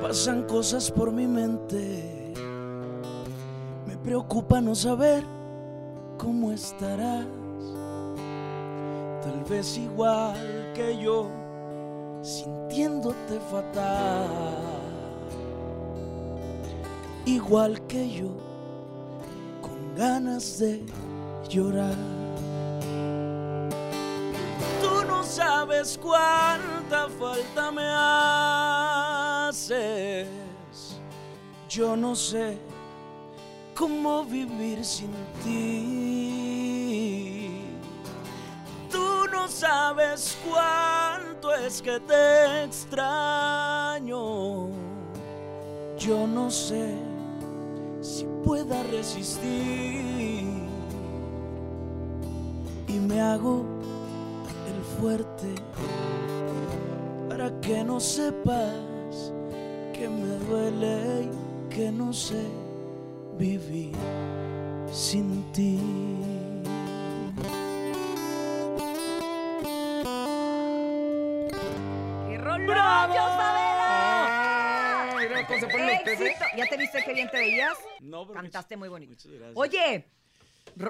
Pasan 0.03 0.45
cosas 0.45 0.91
por 0.91 1.13
mi 1.13 1.27
mente. 1.27 2.33
Me 3.87 3.97
preocupa 3.97 4.61
no 4.61 4.75
saber 4.75 5.25
cómo 6.19 6.53
estarás. 6.53 7.27
Tal 9.31 9.45
vez 9.45 9.77
igual 9.77 10.35
que 10.75 10.99
yo 10.99 11.31
sintiéndote 12.21 13.39
fatal. 13.49 14.29
Igual 17.25 17.81
que 17.83 18.11
yo, 18.11 18.31
con 19.63 19.95
ganas 19.95 20.59
de 20.59 20.85
llorar. 21.49 21.95
Tú 24.83 25.05
no 25.07 25.23
sabes 25.23 25.97
cuánta 25.97 27.09
falta 27.09 27.71
me 27.71 27.87
haces. 29.47 30.27
Yo 31.69 31.97
no 31.97 32.17
sé 32.17 32.59
cómo 33.77 34.25
vivir 34.25 34.85
sin 34.85 35.13
ti. 35.45 36.20
Sabes 39.51 40.39
cuánto 40.49 41.55
es 41.55 41.83
que 41.83 41.99
te 42.01 42.65
extraño. 42.65 44.21
Yo 45.99 46.27
no 46.27 46.51
sé 46.51 46.95
si 48.01 48.27
pueda 48.45 48.83
resistir. 48.85 50.47
Y 52.89 52.93
me 52.93 53.21
hago 53.21 53.65
el 54.67 54.83
fuerte 54.99 55.55
para 57.29 57.51
que 57.61 57.85
no 57.85 58.01
sepas 58.01 59.33
que 59.93 60.09
me 60.09 60.37
duele 60.47 61.25
y 61.25 61.75
que 61.75 61.93
no 61.93 62.13
sé 62.13 62.47
vivir 63.39 63.95
sin 64.91 65.45
ti. 65.53 66.30
Ay, 75.51 75.57
mira 75.57 75.61
cómo 75.61 75.61
se 75.61 75.67
ponen 75.79 75.87
los 75.87 76.03
pies, 76.03 76.21
¿eh? 76.21 76.35
¿Ya 76.57 76.67
te 76.67 76.77
viste 76.77 77.03
qué 77.05 77.15
bien 77.15 77.31
te 77.31 77.39
veías? 77.39 77.79
No, 78.01 78.27
pero 78.27 78.41
Cantaste 78.41 78.77
muy 78.77 78.89
bonito. 78.89 79.11
Muchas 79.11 79.33
gracias. 79.33 79.53
Oye, 79.57 80.07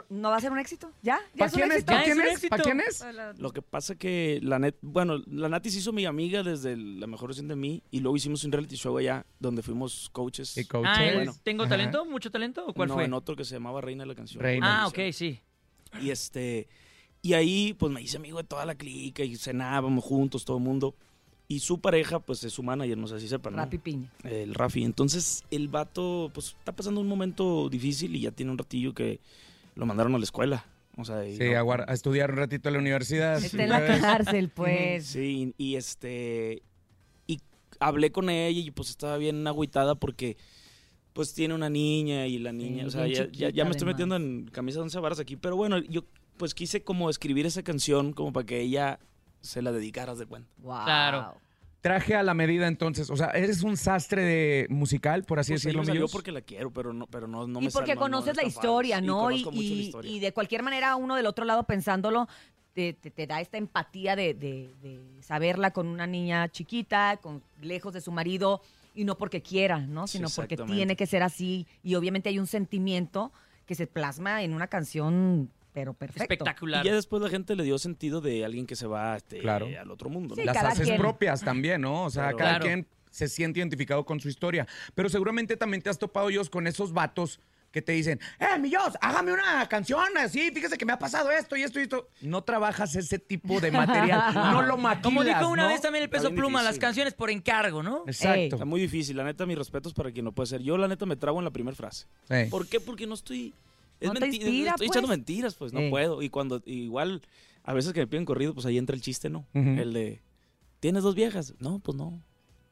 ¿no 0.09 0.31
va 0.31 0.37
a 0.37 0.41
ser 0.41 0.53
un 0.53 0.59
éxito? 0.59 0.93
¿Ya? 1.03 1.19
¿Ya 1.35 1.39
¿Para 1.39 1.47
es 1.47 1.53
un 1.55 1.61
quién 1.61 1.73
es? 1.73 1.79
éxito? 1.79 2.23
Éxito. 2.31 2.51
¿Para 2.51 2.63
quién 2.63 2.81
es? 2.81 3.05
Lo 3.39 3.53
que 3.53 3.63
pasa 3.63 3.95
que 3.95 4.41
la 4.43 4.59
net, 4.59 4.77
bueno, 4.83 5.19
la 5.27 5.49
Nati 5.49 5.71
se 5.71 5.79
hizo 5.79 5.93
mi 5.93 6.05
amiga 6.07 6.43
desde 6.43 6.77
la 6.77 7.07
mejor 7.07 7.29
versión 7.29 7.49
de 7.49 7.57
mí 7.57 7.83
y 7.91 8.01
luego 8.01 8.17
hicimos 8.17 8.45
un 8.45 8.53
reality 8.53 8.77
show 8.77 8.97
allá 8.97 9.25
donde 9.39 9.63
fuimos 9.63 10.11
coaches. 10.11 10.57
Y 10.57 10.65
coaches. 10.65 10.93
Ah, 10.97 11.05
¿el 11.05 11.15
Bueno. 11.17 11.35
¿Tengo 11.43 11.65
Ajá. 11.65 11.71
talento? 11.71 12.05
¿Mucho 12.05 12.31
talento? 12.31 12.67
¿O 12.67 12.75
cuál 12.75 12.89
no, 12.89 12.95
fue? 12.95 13.05
en 13.05 13.15
otro 13.15 13.37
que 13.37 13.45
se 13.45 13.55
llamaba 13.55 13.81
Reina 13.81 14.05
de 14.05 14.09
la 14.09 14.15
Canción. 14.15 14.43
Reina. 14.43 14.83
Ah, 14.83 14.87
ok, 14.87 14.99
sí. 15.13 15.41
Y 16.01 16.11
este 16.11 16.69
y 17.23 17.35
ahí 17.35 17.75
pues 17.75 17.93
me 17.93 18.01
hice 18.01 18.17
amigo 18.17 18.39
de 18.39 18.45
toda 18.45 18.65
la 18.65 18.75
clica 18.75 19.23
y 19.23 19.37
cenábamos 19.37 20.05
juntos 20.05 20.45
todo 20.45 20.57
el 20.57 20.63
mundo. 20.63 20.95
Y 21.51 21.59
su 21.59 21.81
pareja 21.81 22.21
pues 22.21 22.45
es 22.45 22.53
su 22.53 22.63
manager, 22.63 22.97
no 22.97 23.09
sé 23.09 23.19
si 23.19 23.27
sepan, 23.27 23.55
¿no? 23.55 23.59
Rapi 23.59 23.79
Piña. 23.79 24.09
El 24.23 24.55
Rafi. 24.55 24.85
Entonces 24.85 25.43
el 25.51 25.67
vato 25.67 26.31
pues 26.33 26.55
está 26.57 26.71
pasando 26.71 27.01
un 27.01 27.09
momento 27.09 27.69
difícil 27.69 28.15
y 28.15 28.21
ya 28.21 28.31
tiene 28.31 28.53
un 28.53 28.59
ratillo 28.59 28.95
que 28.95 29.19
lo 29.75 29.85
mandaron 29.85 30.15
a 30.15 30.19
la 30.19 30.23
escuela. 30.23 30.65
O 30.97 31.05
sea, 31.05 31.25
Sí, 31.25 31.39
no- 31.41 31.73
a, 31.73 31.93
estudiar 31.93 32.31
un 32.31 32.37
ratito 32.37 32.69
en 32.69 32.75
la 32.75 32.79
universidad. 32.79 33.43
Está 33.43 33.65
en 33.65 33.69
la 33.69 33.81
cárcel, 34.01 34.49
pues. 34.51 35.07
Sí, 35.07 35.53
y 35.59 35.75
este. 35.75 36.63
Y 37.27 37.41
hablé 37.81 38.13
con 38.13 38.31
ella 38.31 38.61
y 38.61 38.71
pues 38.71 38.91
estaba 38.91 39.17
bien 39.17 39.45
agüitada 39.49 39.97
porque 39.97 40.37
pues 41.15 41.35
tiene 41.35 41.55
una 41.55 41.69
niña 41.69 42.29
y 42.29 42.39
la 42.39 42.53
niña. 42.53 42.83
Sí, 42.83 42.87
o 42.87 42.91
sea, 42.93 43.07
ya, 43.09 43.27
ya- 43.29 43.65
me 43.65 43.73
estoy 43.73 43.87
además. 43.87 43.87
metiendo 43.87 44.15
en 44.15 44.47
camisa 44.53 44.79
de 44.79 44.83
once 44.85 45.01
varas 45.01 45.19
aquí. 45.19 45.35
Pero 45.35 45.57
bueno, 45.57 45.79
yo 45.79 46.05
pues 46.37 46.55
quise 46.55 46.85
como 46.85 47.11
escribir 47.11 47.45
esa 47.45 47.65
canción 47.65 48.13
como 48.13 48.33
para 48.33 48.47
que 48.47 48.61
ella 48.61 49.01
se 49.41 49.63
la 49.63 49.73
dedicara 49.73 50.15
de 50.15 50.27
cuenta. 50.27 50.49
Wow. 50.59 50.85
Claro. 50.85 51.37
Traje 51.81 52.15
a 52.15 52.23
la 52.23 52.35
medida 52.35 52.67
entonces. 52.69 53.09
O 53.09 53.17
sea, 53.17 53.29
eres 53.29 53.63
un 53.63 53.77
sastre 53.79 54.23
de 54.23 54.67
musical, 54.69 55.25
por 55.25 55.39
así 55.39 55.53
Pues 55.53 55.63
decirlo, 55.63 55.81
me 55.81 55.87
salió 55.87 56.01
Millos? 56.03 56.13
porque 56.13 56.31
la 56.31 56.43
quiero, 56.43 56.71
pero 56.71 56.93
no, 56.93 57.07
pero 57.07 57.27
no, 57.27 57.47
no 57.47 57.61
y 57.61 57.65
me 57.65 57.71
sal- 57.71 57.81
porque 57.81 57.95
no- 57.95 58.01
no- 58.03 58.09
no 58.09 58.17
conoces 58.19 58.37
la 58.37 58.45
historia, 58.47 58.99
Sí, 59.01 59.07
¿no? 59.07 59.31
Y, 59.31 59.43
conozco 59.43 59.51
mucho 59.53 59.63
la 59.69 59.75
y- 59.75 59.81
historia. 59.81 60.11
y 60.11 60.21
de 60.21 60.33
cualquier 60.33 60.63
manera 60.63 60.95
uno 60.97 61.17
del 61.17 61.25
otro 61.27 61.45
lado 61.47 61.63
pensándolo 61.65 62.29
te, 62.75 62.93
te- 62.93 63.11
te 63.11 63.27
da 63.27 63.41
esta 63.41 63.57
empatía 63.57 64.15
de, 64.15 64.35
de- 64.35 64.71
de 64.83 65.01
saberla 65.23 65.71
con 65.73 65.87
una 65.89 66.07
niña 66.07 66.49
chiquita, 66.51 67.17
con 67.17 67.43
lejos 67.63 67.95
de 67.95 68.01
su 68.03 68.13
marido 68.13 68.61
y 68.95 69.05
no 69.05 69.17
porque 69.17 69.41
quiera, 69.41 69.79
¿no? 69.79 70.07
Sí, 70.07 70.19
Sino 70.19 70.29
porque 70.37 70.57
tiene 70.59 70.97
que 70.97 71.07
ser 71.07 71.23
así 71.23 71.67
y 71.83 71.95
obviamente 71.95 72.29
hay 72.29 72.39
un 72.39 72.47
sentimiento 72.47 73.33
que 73.67 73.75
se 73.75 73.87
plasma 73.87 74.43
en 74.43 74.53
una 74.53 74.67
canción, 74.67 75.49
pero 75.73 75.95
perfecto. 75.95 76.23
Espectacular. 76.25 76.85
Y 76.85 76.89
ya 76.89 76.95
después 76.95 77.23
la 77.23 77.29
gente 77.29 77.55
le 77.57 77.65
dio 77.65 77.79
sentido 77.79 78.21
de 78.21 78.45
alguien 78.45 78.67
que 78.67 78.77
se 78.77 78.87
va 78.87 79.17
este, 79.17 79.39
Claro. 79.39 79.67
al 79.81 79.91
otro 79.91 80.09
mundo. 80.11 80.35
Sí, 80.35 80.43
¿no? 80.45 80.53
Las 80.53 80.65
haces 80.65 80.87
quien. 80.87 80.99
propias 80.99 81.41
también, 81.43 81.81
¿no? 81.83 82.05
O 82.05 82.11
sea, 82.11 82.25
Claro. 82.25 82.37
cada 82.39 82.51
Claro. 82.59 82.65
quien 82.65 82.87
se 83.11 83.29
siente 83.29 83.59
identificado 83.61 84.05
con 84.05 84.21
su 84.21 84.29
historia. 84.29 84.67
Pero 84.95 85.09
seguramente 85.09 85.57
también 85.57 85.83
te 85.83 85.91
has 85.91 85.99
topado, 85.99 86.29
Dios, 86.29 86.49
con 86.49 86.67
esos 86.67 86.93
vatos 86.93 87.41
que 87.73 87.83
te 87.83 87.93
dicen, 87.93 88.19
eh, 88.41 88.59
mi 88.59 88.69
Dios, 88.69 88.95
hágame 89.01 89.33
una 89.33 89.69
canción 89.69 90.05
así, 90.19 90.51
fíjese 90.51 90.77
que 90.77 90.85
me 90.85 90.93
ha 90.93 90.99
pasado 90.99 91.31
esto 91.31 91.57
y 91.57 91.63
esto 91.63 91.79
y 91.79 91.85
esto. 91.85 92.09
No 92.21 92.43
trabajas 92.43 92.97
ese 92.97 93.21
tipo 93.21 93.61
de 93.61 93.71
material, 93.71 94.35
no 94.35 94.63
lo 94.63 94.77
maquilas, 94.77 95.05
Como 95.05 95.23
dijo 95.23 95.49
una 95.49 95.63
¿no? 95.65 95.69
vez 95.69 95.81
también 95.81 96.03
el 96.03 96.11
peso 96.11 96.33
pluma, 96.35 96.65
las 96.65 96.79
canciones 96.81 97.15
por 97.15 97.31
encargo, 97.31 97.81
¿no? 97.85 98.03
Exacto. 98.09 98.57
Está 98.57 98.65
muy 98.65 98.81
difícil, 98.81 99.17
la 99.17 99.23
neta, 99.25 99.47
mis 99.47 99.57
respetos 99.57 99.95
para 99.95 100.11
quien 100.11 100.25
lo 100.25 100.33
puede 100.33 100.49
hacer. 100.49 100.63
Yo, 100.63 100.77
la 100.79 100.89
neta, 100.89 101.07
me 101.07 101.15
trago 101.15 101.39
en 101.39 101.45
la 101.45 101.53
primera 101.53 101.77
frase. 101.77 102.07
¿Por 102.51 102.67
qué? 102.69 102.81
Porque 102.81 103.07
no 103.07 103.15
estoy. 103.15 103.55
Es 104.01 104.09
No 104.09 104.15
te 104.15 104.27
inspira, 104.27 104.71
estoy 104.73 104.87
pues. 104.89 104.97
echando 104.97 105.09
mentiras, 105.09 105.55
pues 105.55 105.73
no 105.73 105.81
Eh. 105.81 105.91
puedo. 105.91 106.23
Y 106.23 106.31
cuando, 106.31 106.63
igual, 106.65 107.23
a 107.63 107.75
veces 107.75 107.93
que 107.93 108.01
me 108.01 108.07
piden 108.07 108.25
corrido, 108.25 108.55
pues 108.55 108.67
ahí 108.67 108.79
entra 108.79 108.97
el 108.97 109.03
chiste, 109.03 109.29
¿no? 109.31 109.47
El 109.55 109.93
de, 109.93 110.23
¿tienes 110.81 111.03
dos 111.03 111.15
viejas? 111.15 111.55
No, 111.59 111.79
pues 111.81 111.97
no. 111.97 112.23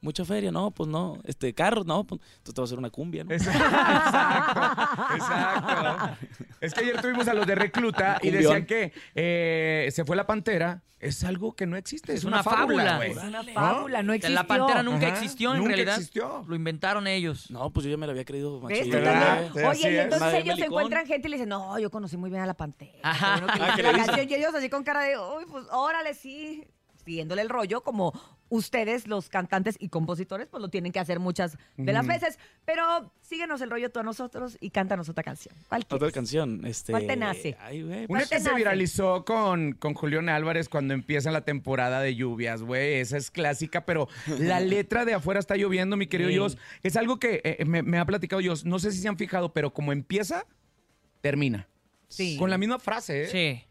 Mucha 0.00 0.24
feria, 0.24 0.52
no, 0.52 0.70
pues 0.70 0.88
no. 0.88 1.18
Este, 1.24 1.52
carros, 1.54 1.84
no, 1.84 2.04
pues 2.04 2.20
entonces 2.38 2.54
te 2.54 2.60
va 2.60 2.64
a 2.64 2.66
hacer 2.66 2.78
una 2.78 2.90
cumbia, 2.90 3.24
¿no? 3.24 3.32
Exacto. 3.34 4.47
Es 6.60 6.74
que 6.74 6.80
ayer 6.80 7.00
tuvimos 7.00 7.28
a 7.28 7.34
los 7.34 7.46
de 7.46 7.54
recluta 7.54 8.18
y 8.22 8.30
Cumbión. 8.30 8.42
decían 8.42 8.66
que 8.66 8.92
eh, 9.14 9.88
se 9.92 10.04
fue 10.04 10.16
la 10.16 10.26
pantera. 10.26 10.82
Es 11.00 11.22
algo 11.22 11.54
que 11.54 11.64
no 11.64 11.76
existe, 11.76 12.12
es, 12.12 12.18
Es 12.18 12.24
una, 12.24 12.38
una 12.38 12.42
fábula, 12.42 12.66
fábula. 12.84 12.96
güey. 12.96 13.10
Es 13.12 13.16
una 13.18 13.42
¿No? 13.44 13.52
fábula, 13.54 14.02
no 14.02 14.12
existió. 14.14 14.34
La 14.34 14.46
pantera 14.48 14.82
nunca 14.82 15.06
Ajá, 15.06 15.14
existió, 15.14 15.52
en 15.52 15.58
nunca 15.58 15.68
realidad. 15.68 15.94
existió. 15.94 16.44
Lo 16.48 16.56
inventaron 16.56 17.06
ellos. 17.06 17.52
No, 17.52 17.70
pues 17.70 17.84
yo 17.84 17.90
ya 17.90 17.96
me 17.96 18.06
la 18.06 18.10
había 18.12 18.24
creído 18.24 18.60
¿Ves? 18.62 18.78
machín, 18.80 18.90
Tú 18.90 18.96
¿Verdad? 18.96 19.44
también. 19.44 19.52
Sí, 19.54 19.60
Oye, 19.68 19.92
y 19.92 19.96
es. 19.96 20.02
entonces 20.02 20.20
Madre 20.20 20.38
ellos 20.38 20.54
se 20.56 20.60
Melicón. 20.62 20.72
encuentran 20.80 21.06
gente 21.06 21.28
y 21.28 21.30
le 21.30 21.36
dicen, 21.36 21.48
no, 21.50 21.78
yo 21.78 21.90
conocí 21.92 22.16
muy 22.16 22.30
bien 22.30 22.42
a 22.42 22.46
la 22.46 22.54
pantera. 22.54 22.98
Ajá. 23.04 23.34
Qué 23.36 23.40
bueno 23.42 23.54
que 23.54 23.62
Ah, 23.62 23.66
hizo 23.68 23.76
¿qué 23.76 23.82
la 23.84 23.88
le 23.92 23.98
dicen? 23.98 24.06
canción", 24.16 24.28
Y 24.28 24.34
ellos 24.42 24.54
así 24.56 24.68
con 24.68 24.82
cara 24.82 25.02
de, 25.02 25.16
uy, 25.18 25.44
pues 25.48 25.66
órale, 25.70 26.14
sí. 26.14 26.64
Siguiéndole 27.04 27.42
el 27.42 27.48
rollo, 27.48 27.82
como 27.82 28.12
ustedes, 28.50 29.06
los 29.06 29.28
cantantes 29.28 29.76
y 29.78 29.88
compositores, 29.88 30.48
pues 30.48 30.60
lo 30.60 30.68
tienen 30.70 30.90
que 30.92 30.98
hacer 30.98 31.18
muchas 31.20 31.58
de 31.76 31.92
las 31.92 32.04
Ujú. 32.06 32.14
veces. 32.14 32.38
Pero 32.64 33.12
síguenos 33.20 33.60
el 33.60 33.70
rollo 33.70 33.90
tú 33.90 34.00
a 34.00 34.02
nosotros 34.02 34.56
y 34.60 34.70
cántanos 34.70 35.08
otra 35.08 35.22
canción. 35.22 35.54
¿Cuál 35.68 35.84
Otra 35.88 36.10
canción. 36.10 36.64
Este, 36.64 36.92
¿Cuál 36.92 37.06
te 37.06 37.16
nace? 37.16 37.56
Ay, 37.60 37.82
güey. 37.82 37.98
Una 38.00 38.06
¿Cuál 38.06 38.28
que 38.28 38.40
se 38.40 38.54
viralizó 38.54 39.24
con, 39.24 39.72
con 39.72 39.94
Julián 39.94 40.28
Álvarez 40.28 40.68
cuando 40.68 40.94
empieza 40.94 41.30
la 41.30 41.42
temporada 41.44 42.00
de 42.00 42.14
lluvias, 42.14 42.62
güey. 42.62 42.94
Esa 42.94 43.16
es 43.16 43.30
clásica, 43.30 43.84
pero 43.84 44.08
la 44.38 44.60
letra 44.60 45.04
de 45.04 45.14
afuera 45.14 45.40
está 45.40 45.56
lloviendo, 45.56 45.96
mi 45.96 46.06
querido 46.06 46.28
Sí. 46.30 46.34
Dios. 46.34 46.58
Es 46.82 46.96
algo 46.96 47.18
que 47.18 47.40
eh, 47.44 47.64
me, 47.64 47.82
me 47.82 47.98
ha 47.98 48.04
platicado 48.06 48.40
Dios. 48.40 48.64
No 48.64 48.78
sé 48.78 48.92
si 48.92 48.98
se 49.02 49.08
han 49.08 49.18
fijado, 49.18 49.52
pero 49.52 49.72
como 49.74 49.92
empieza, 49.92 50.44
termina. 51.20 51.68
Sí. 52.08 52.36
Con 52.38 52.50
la 52.50 52.58
misma 52.58 52.78
frase, 52.78 53.24
¿eh? 53.24 53.26
Sí. 53.26 53.64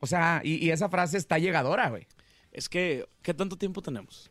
O 0.00 0.06
sea, 0.06 0.40
y, 0.44 0.56
y 0.64 0.70
esa 0.70 0.88
frase 0.88 1.16
está 1.18 1.38
llegadora, 1.38 1.88
güey. 1.88 2.06
Es 2.52 2.68
que, 2.68 3.06
¿qué 3.22 3.34
tanto 3.34 3.56
tiempo 3.56 3.82
tenemos? 3.82 4.30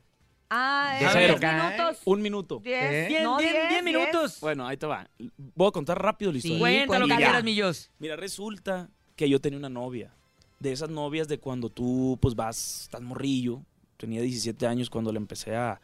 Ah, 0.49 0.97
De 0.99 1.05
eh, 1.05 1.09
cero. 1.11 1.37
minutos. 1.41 2.01
Un 2.05 2.21
minuto. 2.21 2.61
Diez, 2.63 2.83
¿Eh? 2.83 3.05
Diez, 3.09 3.23
no, 3.23 3.37
diez- 3.37 3.51
diez, 3.51 3.69
diez 3.69 3.69
diez. 3.69 3.83
minutos. 3.83 4.39
Bueno, 4.39 4.65
ahí 4.65 4.77
te 4.77 4.85
va. 4.85 5.09
Voy 5.55 5.67
a 5.67 5.71
contar 5.71 6.01
rápido 6.01 6.31
la 6.31 6.37
historia. 6.37 6.59
Cuenta 6.59 6.99
lo 6.99 7.05
que 7.05 7.09
cuéntala. 7.13 7.17
quieras, 7.17 7.43
millos. 7.43 7.91
Mira, 7.99 8.15
resulta 8.15 8.89
que 9.15 9.27
yo 9.29 9.39
tenía 9.41 9.59
una 9.59 9.69
novia. 9.69 10.13
De 10.59 10.71
esas 10.71 10.89
novias 10.89 11.27
de 11.27 11.37
cuando 11.39 11.69
tú, 11.69 12.17
pues 12.21 12.33
vas 12.33 12.87
tan 12.89 13.03
morrillo. 13.03 13.61
Tenía 13.97 14.21
17 14.21 14.65
años 14.67 14.89
cuando 14.89 15.11
le 15.11 15.17
empecé 15.17 15.55
a. 15.55 15.79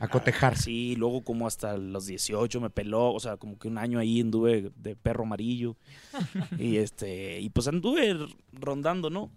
A 0.00 0.06
cotejar. 0.06 0.56
Sí, 0.56 0.94
luego 0.96 1.22
como 1.24 1.46
hasta 1.48 1.76
los 1.76 2.06
18 2.06 2.60
me 2.60 2.70
peló. 2.70 3.12
O 3.12 3.18
sea, 3.20 3.36
como 3.36 3.58
que 3.58 3.66
un 3.68 3.78
año 3.78 3.98
ahí 3.98 4.20
anduve 4.20 4.70
de 4.76 4.94
perro 4.96 5.24
amarillo. 5.24 5.76
y 6.58 6.76
este. 6.76 7.40
Y 7.40 7.48
pues 7.50 7.66
anduve 7.68 8.16
rondando, 8.52 9.08
¿no? 9.10 9.30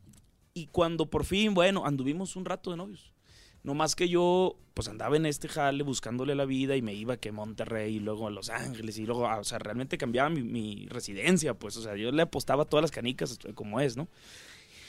Y 0.53 0.67
cuando 0.67 1.10
por 1.10 1.25
fin, 1.25 1.53
bueno, 1.53 1.86
anduvimos 1.86 2.36
un 2.36 2.46
rato 2.46 2.72
de 2.72 2.77
novios. 2.77 3.12
No 3.63 3.74
más 3.75 3.96
que 3.96 4.10
yo, 4.10 4.58
pues 4.74 4.88
andaba 4.88 5.15
en 5.15 5.27
este 5.27 5.48
jale 5.48 5.84
buscándole 5.84 6.34
la 6.34 6.46
vida 6.46 6.75
y 6.75 6.81
me 6.81 6.93
iba 6.93 7.17
que 7.17 7.29
a 7.29 7.31
Monterrey 7.31 7.98
y 7.98 8.00
luego 8.00 8.27
a 8.27 8.31
Los 8.31 8.50
Ángeles 8.50 8.98
y 8.98 9.05
luego, 9.05 9.27
ah, 9.27 9.38
o 9.38 9.43
sea, 9.43 9.60
realmente 9.60 10.00
cambiaba 10.00 10.29
mi, 10.29 10.41
mi 10.41 10.88
residencia, 10.89 11.53
pues, 11.53 11.77
o 11.77 11.81
sea, 11.81 11.96
yo 11.96 12.12
le 12.12 12.24
apostaba 12.24 12.65
todas 12.65 12.81
las 12.81 12.91
canicas 12.91 13.38
eh, 13.43 13.53
como 13.53 13.79
es, 13.79 13.96
¿no? 13.96 14.08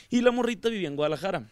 Y 0.09 0.23
la 0.23 0.31
morrita 0.31 0.69
vivía 0.71 0.89
en 0.89 0.97
Guadalajara. 0.97 1.49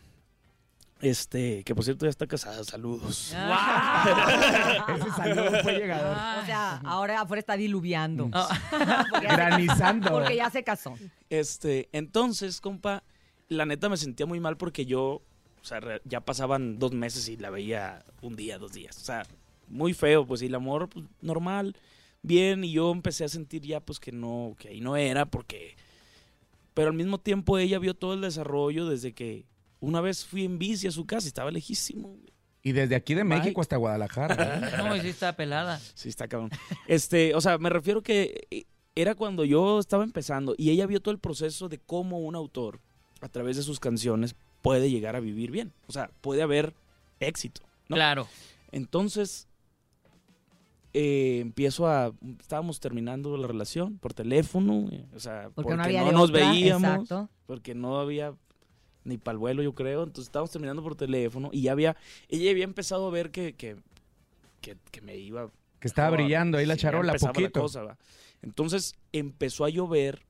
Este, 1.03 1.65
que 1.65 1.75
por 1.75 1.83
cierto 1.83 2.05
ya 2.05 2.11
está 2.11 2.27
casada, 2.27 2.63
saludos. 2.63 3.29
Ese 4.89 5.11
saludo 5.17 5.63
fue 5.63 5.79
llegador. 5.79 6.43
O 6.43 6.47
sea, 6.47 6.77
ahora 6.85 7.23
afuera 7.23 7.41
está 7.41 7.57
diluviando. 7.57 8.29
Ah, 8.33 9.07
Porque 9.11 9.27
Granizando. 9.27 10.11
Porque 10.11 10.37
ya 10.37 10.51
se 10.51 10.63
casó. 10.63 10.95
Este, 11.31 11.89
entonces, 11.93 12.61
compa, 12.61 13.03
la 13.51 13.67
neta 13.67 13.89
me 13.91 13.99
sentía 13.99 14.25
muy 14.25 14.41
mal 14.41 14.57
porque 14.57 14.87
yo, 14.87 15.03
o 15.03 15.65
sea, 15.65 15.81
re- 15.81 16.01
ya 16.05 16.21
pasaban 16.23 16.79
dos 16.79 16.93
meses 16.93 17.29
y 17.29 17.37
la 17.37 17.51
veía 17.51 18.03
un 18.23 18.35
día, 18.37 18.57
dos 18.59 18.73
días. 18.73 18.97
O 18.97 19.05
sea, 19.05 19.25
muy 19.69 19.93
feo, 19.93 20.27
pues, 20.27 20.41
y 20.41 20.47
el 20.47 20.55
amor, 20.55 20.89
pues, 20.89 21.05
normal, 21.21 21.77
bien, 22.23 22.65
y 22.65 22.73
yo 22.73 22.91
empecé 22.93 23.25
a 23.25 23.29
sentir 23.29 23.63
ya, 23.63 23.81
pues, 23.81 24.01
que 24.01 24.13
no, 24.13 24.57
que 24.59 24.69
ahí 24.69 24.81
no 24.81 24.97
era, 24.97 25.27
porque... 25.27 25.77
Pero 26.73 26.89
al 26.89 26.95
mismo 26.97 27.19
tiempo 27.19 27.59
ella 27.59 27.79
vio 27.81 27.95
todo 27.95 28.15
el 28.15 28.21
desarrollo 28.21 28.89
desde 28.89 29.13
que 29.13 29.45
una 29.81 30.01
vez 30.01 30.25
fui 30.25 30.45
en 30.45 30.59
bici 30.59 30.87
a 30.87 30.93
su 30.93 31.05
casa 31.05 31.27
y 31.27 31.29
estaba 31.29 31.51
lejísimo. 31.51 32.17
Y 32.63 32.73
desde 32.73 32.95
aquí 32.95 33.15
de. 33.15 33.25
México 33.25 33.61
hasta 33.61 33.77
Guadalajara. 33.77 34.59
¿eh? 34.69 34.77
no, 34.79 34.95
y 34.97 35.01
sí 35.01 35.09
está 35.09 35.35
pelada. 35.35 35.81
Sí, 35.95 36.09
está 36.09 36.29
cabrón. 36.29 36.51
Este, 36.87 37.35
o 37.35 37.41
sea, 37.41 37.59
me 37.59 37.71
refiero 37.71 38.03
que 38.03 38.47
eh, 38.51 38.65
era 38.95 39.15
cuando 39.17 39.45
yo 39.45 39.81
estaba 39.81 40.05
empezando 40.05 40.55
y 40.57 40.71
ella 40.71 40.87
vio 40.87 41.01
todo 41.01 41.13
el 41.13 41.19
proceso 41.19 41.69
de 41.69 41.79
cómo 41.79 42.21
un 42.21 42.37
autor, 42.37 42.81
a 43.21 43.29
través 43.29 43.57
de 43.57 43.63
sus 43.63 43.81
canciones, 43.81 44.35
puede 44.63 44.91
llegar 44.91 45.17
a 45.17 45.21
vivir 45.21 45.51
bien. 45.51 45.73
O 45.87 45.93
sea, 45.93 46.11
puede 46.21 46.43
haber 46.43 46.75
éxito. 47.21 47.63
¿no? 47.89 47.97
Claro. 47.97 48.27
Entonces, 48.73 49.47
eh, 50.93 51.39
empiezo 51.41 51.87
a. 51.87 52.13
Estábamos 52.41 52.81
terminando 52.81 53.37
la 53.37 53.47
relación 53.47 53.99
por 53.99 54.13
teléfono, 54.15 54.89
eh, 54.91 55.05
o 55.15 55.21
sea, 55.21 55.51
Porque 55.55 55.75
porque, 55.75 55.77
no 55.77 55.83
había 55.85 56.01
no 56.01 56.07
de 56.07 56.13
nos 56.13 56.31
otra, 56.31 56.51
veíamos, 56.51 56.91
exacto. 56.91 57.29
porque 57.47 57.75
no 57.75 57.99
había 58.01 58.35
ni 59.05 59.17
para 59.19 59.33
el 59.35 59.39
vuelo, 59.39 59.63
yo 59.63 59.75
creo. 59.75 60.03
Entonces, 60.03 60.27
estábamos 60.29 60.51
terminando 60.51 60.83
por 60.83 60.97
teléfono 60.97 61.51
y 61.53 61.63
ya 61.63 61.73
había. 61.73 61.97
Ella 62.29 62.51
había 62.51 62.65
empezado 62.65 63.07
a 63.07 63.11
ver 63.11 63.31
que, 63.31 63.55
que, 63.55 63.77
que, 64.61 64.77
que 64.91 65.01
me 65.01 65.17
iba 65.17 65.51
Que 65.79 65.89
estaba 65.89 66.11
brillando 66.11 66.59
ahí 66.59 66.67
la 66.67 66.77
charola, 66.77 67.13
la 67.13 67.19
poquito. 67.19 67.61
cosa, 67.61 67.83
va. 67.83 67.97
Entonces 68.43 68.95
empezó 69.13 69.65
a 69.65 69.69
llover 69.69 70.23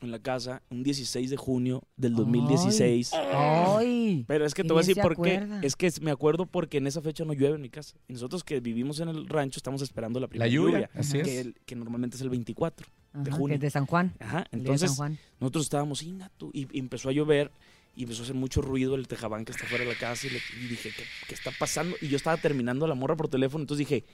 en 0.00 0.10
la 0.10 0.18
casa 0.18 0.62
un 0.70 0.82
16 0.82 1.30
de 1.30 1.36
junio 1.36 1.82
del 1.96 2.14
2016. 2.14 3.12
¡Ay! 3.14 4.24
Pero 4.26 4.44
es 4.46 4.54
que 4.54 4.62
te 4.62 4.68
¿Quién 4.68 4.74
voy 4.74 4.82
a 4.84 4.86
decir 4.86 5.02
por 5.02 5.20
qué. 5.22 5.46
Es 5.62 5.76
que 5.76 5.90
me 6.00 6.10
acuerdo 6.10 6.46
porque 6.46 6.78
en 6.78 6.86
esa 6.86 7.00
fecha 7.00 7.24
no 7.24 7.32
llueve 7.32 7.56
en 7.56 7.62
mi 7.62 7.70
casa. 7.70 7.96
Y 8.08 8.12
nosotros 8.12 8.44
que 8.44 8.60
vivimos 8.60 9.00
en 9.00 9.08
el 9.08 9.28
rancho 9.28 9.58
estamos 9.58 9.82
esperando 9.82 10.20
la 10.20 10.28
primera 10.28 10.48
lluvia, 10.50 10.90
así 10.94 11.20
que, 11.22 11.40
es. 11.40 11.46
el- 11.46 11.54
que 11.66 11.74
normalmente 11.76 12.16
es 12.16 12.22
el 12.22 12.30
24 12.30 12.86
de 12.86 13.20
Ajá, 13.20 13.24
que 13.24 13.30
junio. 13.30 13.54
es 13.54 13.60
de 13.60 13.70
San 13.70 13.86
Juan. 13.86 14.14
Ajá. 14.20 14.46
San 14.50 14.60
Entonces 14.60 14.90
Juan. 14.92 15.18
nosotros 15.40 15.64
estábamos 15.64 16.02
y, 16.02 16.16
y 16.52 16.68
empezó 16.78 17.08
a 17.08 17.12
llover 17.12 17.50
y 17.96 18.02
empezó 18.02 18.22
a 18.22 18.24
hacer 18.24 18.34
mucho 18.34 18.60
ruido 18.60 18.96
el 18.96 19.06
tejabán 19.06 19.44
que 19.44 19.52
está 19.52 19.66
fuera 19.66 19.84
de 19.84 19.92
la 19.92 19.98
casa 19.98 20.26
y, 20.26 20.30
le- 20.30 20.40
y 20.64 20.68
dije, 20.68 20.90
¿qué, 20.96 21.04
qué 21.28 21.34
está 21.34 21.50
pasando? 21.58 21.96
Y 22.00 22.08
yo 22.08 22.16
estaba 22.16 22.36
terminando 22.36 22.86
la 22.86 22.94
morra 22.94 23.16
por 23.16 23.28
teléfono, 23.28 23.62
entonces 23.62 23.86
dije, 23.86 24.04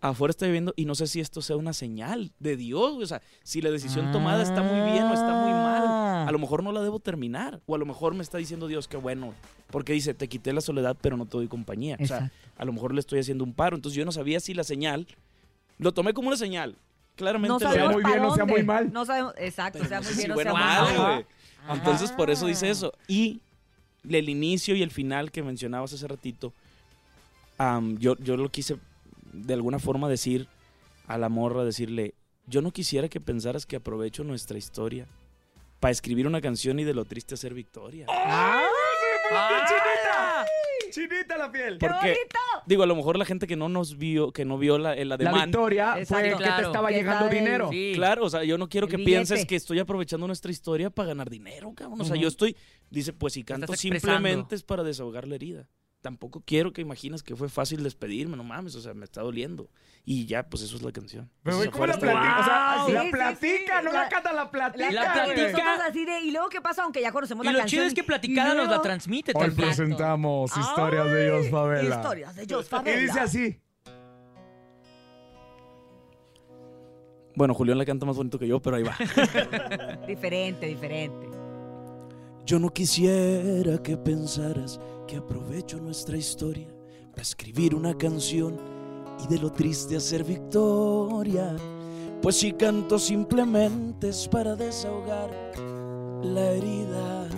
afuera 0.00 0.30
está 0.30 0.46
lloviendo 0.46 0.72
y 0.76 0.84
no 0.86 0.94
sé 0.94 1.06
si 1.06 1.20
esto 1.20 1.42
sea 1.42 1.56
una 1.56 1.72
señal 1.72 2.30
de 2.38 2.56
Dios, 2.56 2.92
o 3.02 3.06
sea, 3.06 3.20
si 3.42 3.60
la 3.60 3.70
decisión 3.70 4.12
tomada 4.12 4.42
está 4.42 4.62
muy 4.62 4.90
bien 4.92 5.04
o 5.04 5.12
está 5.14 5.32
muy 5.42 5.52
mal. 5.52 5.84
Ah. 5.86 6.24
A 6.28 6.32
lo 6.32 6.38
mejor 6.38 6.62
no 6.62 6.72
la 6.72 6.80
debo 6.82 7.00
terminar, 7.00 7.60
o 7.66 7.74
a 7.74 7.78
lo 7.78 7.84
mejor 7.86 8.14
me 8.14 8.22
está 8.22 8.38
diciendo 8.38 8.66
Dios 8.66 8.88
que 8.88 8.96
bueno, 8.96 9.34
porque 9.70 9.92
dice, 9.92 10.14
te 10.14 10.28
quité 10.28 10.52
la 10.52 10.60
soledad, 10.62 10.96
pero 11.00 11.16
no 11.16 11.26
te 11.26 11.36
doy 11.36 11.48
compañía. 11.48 11.96
O 12.00 12.06
sea, 12.06 12.30
a 12.56 12.64
lo 12.64 12.72
mejor 12.72 12.94
le 12.94 13.00
estoy 13.00 13.18
haciendo 13.20 13.44
un 13.44 13.52
paro, 13.52 13.76
entonces 13.76 13.96
yo 13.96 14.04
no 14.04 14.12
sabía 14.12 14.40
si 14.40 14.54
la 14.54 14.64
señal, 14.64 15.06
lo 15.78 15.92
tomé 15.92 16.14
como 16.14 16.28
una 16.28 16.36
señal. 16.36 16.76
Claramente 17.16 17.48
No 17.52 17.58
sea 17.58 17.90
muy 17.90 18.02
bien 18.02 18.24
o 18.24 18.34
sea 18.34 18.46
muy 18.46 18.62
mal. 18.62 18.90
No 18.92 19.04
sabemos, 19.04 19.34
exacto, 19.36 19.78
pero 19.80 19.88
sea 19.90 19.98
no 20.00 20.04
muy 20.04 20.12
si 20.14 20.18
bien 20.18 20.30
o 20.30 20.34
bueno 20.34 20.52
sea 20.52 20.62
o 20.62 20.86
muy 20.86 20.94
mal, 20.94 20.98
mal. 20.98 21.12
güey. 21.14 21.26
Entonces 21.78 22.10
por 22.12 22.30
eso 22.30 22.46
dice 22.46 22.68
Ah. 22.68 22.70
eso. 22.70 22.92
Y 23.06 23.40
el 24.08 24.30
inicio 24.30 24.74
y 24.74 24.82
el 24.82 24.90
final 24.90 25.30
que 25.30 25.42
mencionabas 25.42 25.92
hace 25.92 26.08
ratito, 26.08 26.54
yo, 27.98 28.16
yo 28.16 28.36
lo 28.38 28.48
quise 28.50 28.78
de 29.32 29.54
alguna 29.54 29.78
forma 29.78 30.08
decir 30.08 30.48
a 31.06 31.18
la 31.18 31.28
morra, 31.28 31.64
decirle, 31.64 32.14
yo 32.46 32.62
no 32.62 32.70
quisiera 32.72 33.08
que 33.08 33.20
pensaras 33.20 33.66
que 33.66 33.76
aprovecho 33.76 34.24
nuestra 34.24 34.58
historia 34.58 35.06
para 35.80 35.92
escribir 35.92 36.26
una 36.26 36.40
canción 36.40 36.78
y 36.78 36.84
de 36.84 36.94
lo 36.94 37.04
triste 37.04 37.34
hacer 37.34 37.54
victoria. 37.54 38.06
¡Ah! 38.08 38.62
¡Chinita! 39.66 40.46
¡Chinita 40.90 41.38
la 41.38 41.50
piel! 41.52 41.78
¡Qué 41.78 41.86
Porque, 41.86 42.08
bonito! 42.08 42.38
digo, 42.66 42.82
a 42.82 42.86
lo 42.86 42.96
mejor 42.96 43.16
la 43.16 43.24
gente 43.24 43.46
que 43.46 43.56
no 43.56 43.68
nos 43.68 43.96
vio, 43.96 44.32
que 44.32 44.44
no 44.44 44.58
vio 44.58 44.76
la, 44.78 44.94
La 45.04 45.14
ademán. 45.14 45.44
victoria 45.50 45.92
fue 45.92 46.00
Exacto. 46.02 46.24
que 46.30 46.36
te 46.36 46.42
Claro. 46.42 46.66
estaba 46.66 46.88
Que 46.88 46.94
llegando 46.94 47.28
dinero. 47.28 47.68
Sí. 47.70 47.92
Claro, 47.94 48.24
o 48.24 48.30
sea, 48.30 48.42
yo 48.44 48.58
no 48.58 48.68
quiero 48.68 48.86
El 48.86 48.90
que 48.90 48.96
billete. 48.96 49.10
pienses 49.12 49.46
que 49.46 49.56
estoy 49.56 49.78
aprovechando 49.78 50.26
nuestra 50.26 50.50
historia 50.50 50.90
para 50.90 51.08
ganar 51.08 51.30
dinero, 51.30 51.72
cabrón. 51.74 52.00
O 52.00 52.04
sea, 52.04 52.14
Ujú. 52.14 52.22
yo 52.22 52.28
estoy, 52.28 52.56
dice, 52.90 53.12
pues 53.12 53.34
si 53.34 53.44
canto 53.44 53.72
simplemente 53.74 54.54
es 54.56 54.62
para 54.64 54.82
desahogar 54.82 55.28
la 55.28 55.36
herida. 55.36 55.68
Tampoco 56.02 56.42
quiero 56.46 56.72
que 56.72 56.80
imagines 56.80 57.22
que 57.22 57.36
fue 57.36 57.50
fácil 57.50 57.82
despedirme, 57.82 58.34
no 58.34 58.42
mames, 58.42 58.74
o 58.74 58.80
sea, 58.80 58.94
me 58.94 59.04
está 59.04 59.20
doliendo. 59.20 59.68
Y 60.06 60.24
ya, 60.24 60.48
pues 60.48 60.62
eso 60.62 60.76
es 60.76 60.82
la 60.82 60.92
canción. 60.92 61.30
Pero, 61.42 61.58
güey, 61.58 61.68
¿cómo 61.68 61.86
la 61.86 61.98
platica? 61.98 62.40
O 62.40 62.44
sea, 62.44 62.94
la 62.94 63.02
Sí, 63.04 63.10
platica, 63.10 63.78
sí. 63.80 63.84
no 63.84 63.92
la, 63.92 64.02
La- 64.04 64.08
canta, 64.08 64.32
la 64.32 64.50
platica. 64.50 64.90
La 64.90 65.02
y 65.02 65.12
platica. 65.12 65.42
nosotros 65.52 65.80
así 65.90 66.04
de, 66.06 66.20
¿y 66.20 66.30
luego 66.30 66.48
qué 66.48 66.62
pasa? 66.62 66.84
Aunque 66.84 67.02
ya 67.02 67.12
conocemos 67.12 67.44
Y 67.44 67.48
la 67.48 67.52
lo 67.52 67.58
canción. 67.58 67.80
chido 67.80 67.86
es 67.86 67.92
que 67.94 68.02
platicada 68.02 68.54
y 68.54 68.56
nos 68.56 68.68
la 68.70 68.80
transmite 68.80 69.32
Hoy 69.34 69.44
también. 69.48 69.68
presentamos 69.68 70.50
Ay, 70.54 70.62
historias 70.62 71.04
de 71.06 71.24
Dios 71.26 71.50
Favela. 71.50 71.96
Historias 71.96 72.34
de 72.36 72.46
Jos 72.54 72.64
Y 72.66 72.68
Favela. 72.70 73.00
dice 73.02 73.20
así. 73.20 73.60
Bueno, 77.36 77.54
Julián 77.54 77.78
la 77.78 77.84
canta 77.84 78.06
más 78.06 78.16
bonito 78.16 78.38
que 78.38 78.48
yo, 78.48 78.60
pero 78.60 78.76
ahí 78.76 78.82
va. 78.82 78.96
Diferente, 80.06 80.66
diferente. 80.66 81.28
Yo 82.44 82.58
no 82.58 82.70
quisiera 82.70 83.78
que 83.82 83.96
pensaras 83.96 84.80
que 85.10 85.16
aprovecho 85.16 85.78
nuestra 85.78 86.16
historia 86.16 86.68
para 87.10 87.22
escribir 87.22 87.74
una 87.74 87.94
canción 87.94 88.56
y 89.24 89.26
de 89.26 89.40
lo 89.40 89.50
triste 89.50 89.96
hacer 89.96 90.22
victoria. 90.22 91.56
Pues 92.22 92.36
si 92.36 92.52
canto 92.52 92.96
simplemente 92.96 94.10
es 94.10 94.28
para 94.28 94.54
desahogar 94.54 95.30
la 96.22 96.52
herida. 96.52 97.28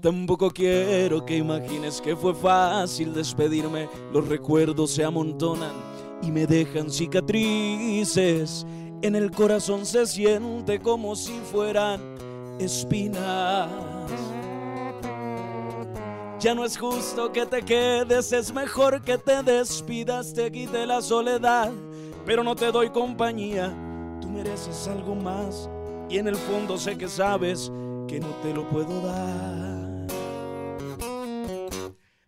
Tampoco 0.00 0.50
quiero 0.50 1.24
que 1.24 1.36
imagines 1.36 2.00
que 2.00 2.16
fue 2.16 2.34
fácil 2.34 3.14
despedirme. 3.14 3.88
Los 4.12 4.26
recuerdos 4.26 4.90
se 4.90 5.04
amontonan 5.04 5.74
y 6.22 6.32
me 6.32 6.48
dejan 6.48 6.90
cicatrices. 6.90 8.66
En 9.00 9.14
el 9.14 9.30
corazón 9.30 9.86
se 9.86 10.06
siente 10.06 10.80
como 10.80 11.14
si 11.14 11.38
fueran 11.52 12.00
espinas. 12.58 13.70
Ya 16.42 16.56
no 16.56 16.64
es 16.64 16.76
justo 16.76 17.30
que 17.30 17.46
te 17.46 17.62
quedes, 17.62 18.32
es 18.32 18.52
mejor 18.52 19.00
que 19.02 19.16
te 19.16 19.44
despidas, 19.44 20.34
te 20.34 20.50
quite 20.50 20.86
la 20.86 21.00
soledad, 21.00 21.70
pero 22.26 22.42
no 22.42 22.56
te 22.56 22.72
doy 22.72 22.90
compañía. 22.90 23.72
Tú 24.20 24.28
mereces 24.28 24.88
algo 24.88 25.14
más 25.14 25.70
y 26.10 26.18
en 26.18 26.26
el 26.26 26.34
fondo 26.34 26.78
sé 26.78 26.98
que 26.98 27.06
sabes 27.06 27.70
que 28.08 28.18
no 28.18 28.26
te 28.42 28.52
lo 28.52 28.68
puedo 28.68 29.02
dar. 29.02 30.08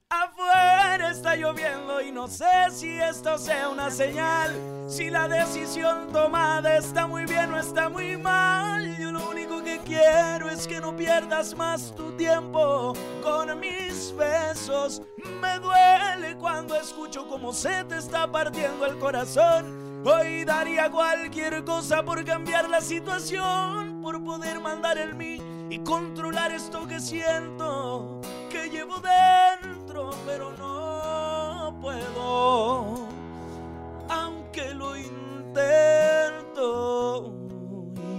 Afuera 0.09 1.11
está 1.11 1.35
lloviendo 1.35 2.01
y 2.01 2.13
no 2.13 2.29
sé 2.29 2.71
si 2.71 2.97
esto 2.97 3.37
sea 3.37 3.69
una 3.69 3.91
señal. 3.91 4.53
Si 4.87 5.11
la 5.11 5.27
decisión 5.27 6.13
tomada 6.13 6.77
está 6.77 7.09
muy 7.09 7.25
bien 7.27 7.53
o 7.53 7.59
está 7.59 7.89
muy 7.89 8.17
mal. 8.17 8.97
Yo 8.97 9.11
lo 9.11 9.29
único 9.29 9.54
quiero 9.85 10.49
es 10.49 10.67
que 10.67 10.81
no 10.81 10.97
pierdas 10.97 11.55
más 11.57 11.95
tu 11.95 12.13
tiempo 12.13 12.95
con 13.23 13.59
mis 13.61 14.15
besos. 14.17 15.03
Me 15.41 15.59
duele 15.59 16.37
cuando 16.39 16.75
escucho 16.75 17.27
cómo 17.29 17.53
se 17.53 17.85
te 17.85 17.99
está 17.99 18.31
partiendo 18.31 18.87
el 18.87 18.99
corazón. 18.99 20.03
Hoy 20.07 20.45
daría 20.45 20.91
cualquier 20.91 21.65
cosa 21.65 22.05
por 22.05 22.25
cambiar 22.25 22.69
la 22.69 22.81
situación, 22.81 24.03
por 24.03 24.23
poder 24.23 24.61
mandar 24.61 24.99
el 24.99 25.15
mí 25.15 25.39
y 25.71 25.79
controlar 25.79 26.53
esto 26.53 26.87
que 26.87 27.01
siento, 27.01 28.21
que 28.51 28.69
llevo 28.69 28.97
dentro, 29.01 30.11
pero 30.27 30.53
no 30.59 31.79
puedo, 31.81 33.04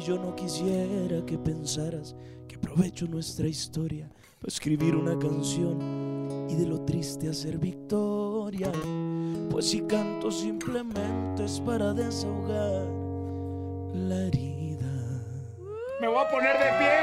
yo 0.05 0.19
no 0.19 0.35
quisiera 0.35 1.25
que 1.25 1.35
pensaras 1.35 2.15
que 2.47 2.57
aprovecho 2.57 3.07
nuestra 3.07 3.47
historia 3.47 4.07
para 4.39 4.49
escribir 4.49 4.95
una 4.95 5.17
canción 5.17 6.47
y 6.47 6.53
de 6.53 6.67
lo 6.67 6.85
triste 6.85 7.27
hacer 7.27 7.57
victoria. 7.57 8.71
Pues 9.49 9.71
si 9.71 9.81
canto 9.81 10.29
simplemente 10.29 11.45
es 11.45 11.59
para 11.59 11.91
desahogar 11.93 12.85
la 13.95 14.27
herida. 14.27 14.93
Me 15.99 16.07
voy 16.07 16.19
a 16.19 16.29
poner 16.29 16.53
de 16.53 16.69
pie. 16.77 16.93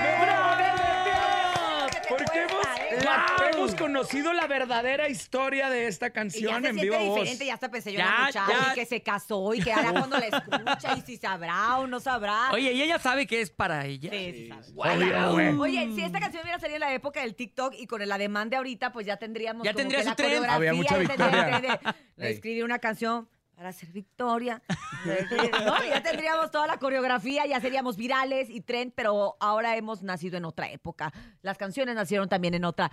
Me 0.00 0.16
voy 0.18 0.28
a 0.30 0.40
poner 0.48 0.72
de 0.72 0.90
pie. 1.04 2.08
Porque 2.08 2.65
la- 3.04 3.50
hemos 3.52 3.74
conocido 3.74 4.32
la 4.32 4.46
verdadera 4.46 5.08
historia 5.08 5.68
de 5.70 5.86
esta 5.86 6.06
Y 6.06 6.08
ya 6.08 6.12
canción 6.12 6.50
se 6.62 6.68
en 6.68 6.74
siente 6.76 6.82
viva 6.82 6.98
voz. 6.98 7.14
diferente, 7.16 7.46
ya 7.46 7.54
hasta 7.54 7.70
pensé 7.70 7.92
yo 7.92 7.98
en 8.00 8.04
Ya, 8.06 8.10
la 8.12 8.26
muchacha 8.26 8.74
que 8.74 8.86
se 8.86 9.02
casó 9.02 9.54
y 9.54 9.60
que 9.62 9.72
ahora 9.72 9.92
cuando 9.92 10.18
la 10.18 10.26
escucha 10.26 10.96
y 10.96 11.00
si 11.02 11.16
sabrá 11.16 11.78
o 11.78 11.86
no 11.86 12.00
sabrá. 12.00 12.50
Oye, 12.52 12.72
y 12.72 12.82
ella 12.82 12.98
sabe 12.98 13.26
que 13.26 13.40
es 13.40 13.50
para 13.50 13.86
ella. 13.86 14.10
Sí, 14.10 14.32
sí 14.32 14.72
sabe. 14.74 15.54
Oye, 15.58 15.92
si 15.94 16.02
esta 16.02 16.20
canción 16.20 16.42
hubiera 16.42 16.58
salido 16.58 16.76
en 16.76 16.80
la 16.80 16.92
época 16.92 17.20
del 17.20 17.34
TikTok 17.34 17.74
y 17.78 17.86
con 17.86 18.02
el 18.02 18.10
ademán 18.12 18.50
de 18.50 18.56
ahorita, 18.56 18.92
pues 18.92 19.06
ya 19.06 19.16
tendríamos 19.16 19.64
Ya 19.64 19.72
como 19.72 19.78
tendría 19.82 19.98
que 19.98 20.04
su 20.04 20.08
la 20.10 20.16
tren. 20.16 20.28
coreografía, 20.28 20.56
Había 20.56 20.72
mucha 20.74 20.98
victoria. 20.98 21.60
de- 21.60 22.22
de 22.24 22.30
escribir 22.30 22.64
una 22.64 22.78
canción 22.78 23.28
para 23.56 23.70
hacer 23.70 23.90
victoria. 23.90 24.62
¿No? 25.64 25.84
Ya 25.88 26.02
tendríamos 26.02 26.50
toda 26.50 26.66
la 26.66 26.78
coreografía, 26.78 27.46
ya 27.46 27.58
seríamos 27.58 27.96
virales 27.96 28.50
y 28.50 28.60
trend, 28.60 28.92
pero 28.94 29.36
ahora 29.40 29.76
hemos 29.76 30.02
nacido 30.02 30.36
en 30.36 30.44
otra 30.44 30.70
época. 30.70 31.12
Las 31.40 31.56
canciones 31.56 31.94
nacieron 31.94 32.28
también 32.28 32.54
en 32.54 32.66
otra. 32.66 32.90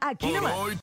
Aquí 0.00 0.32
nomás. 0.32 0.52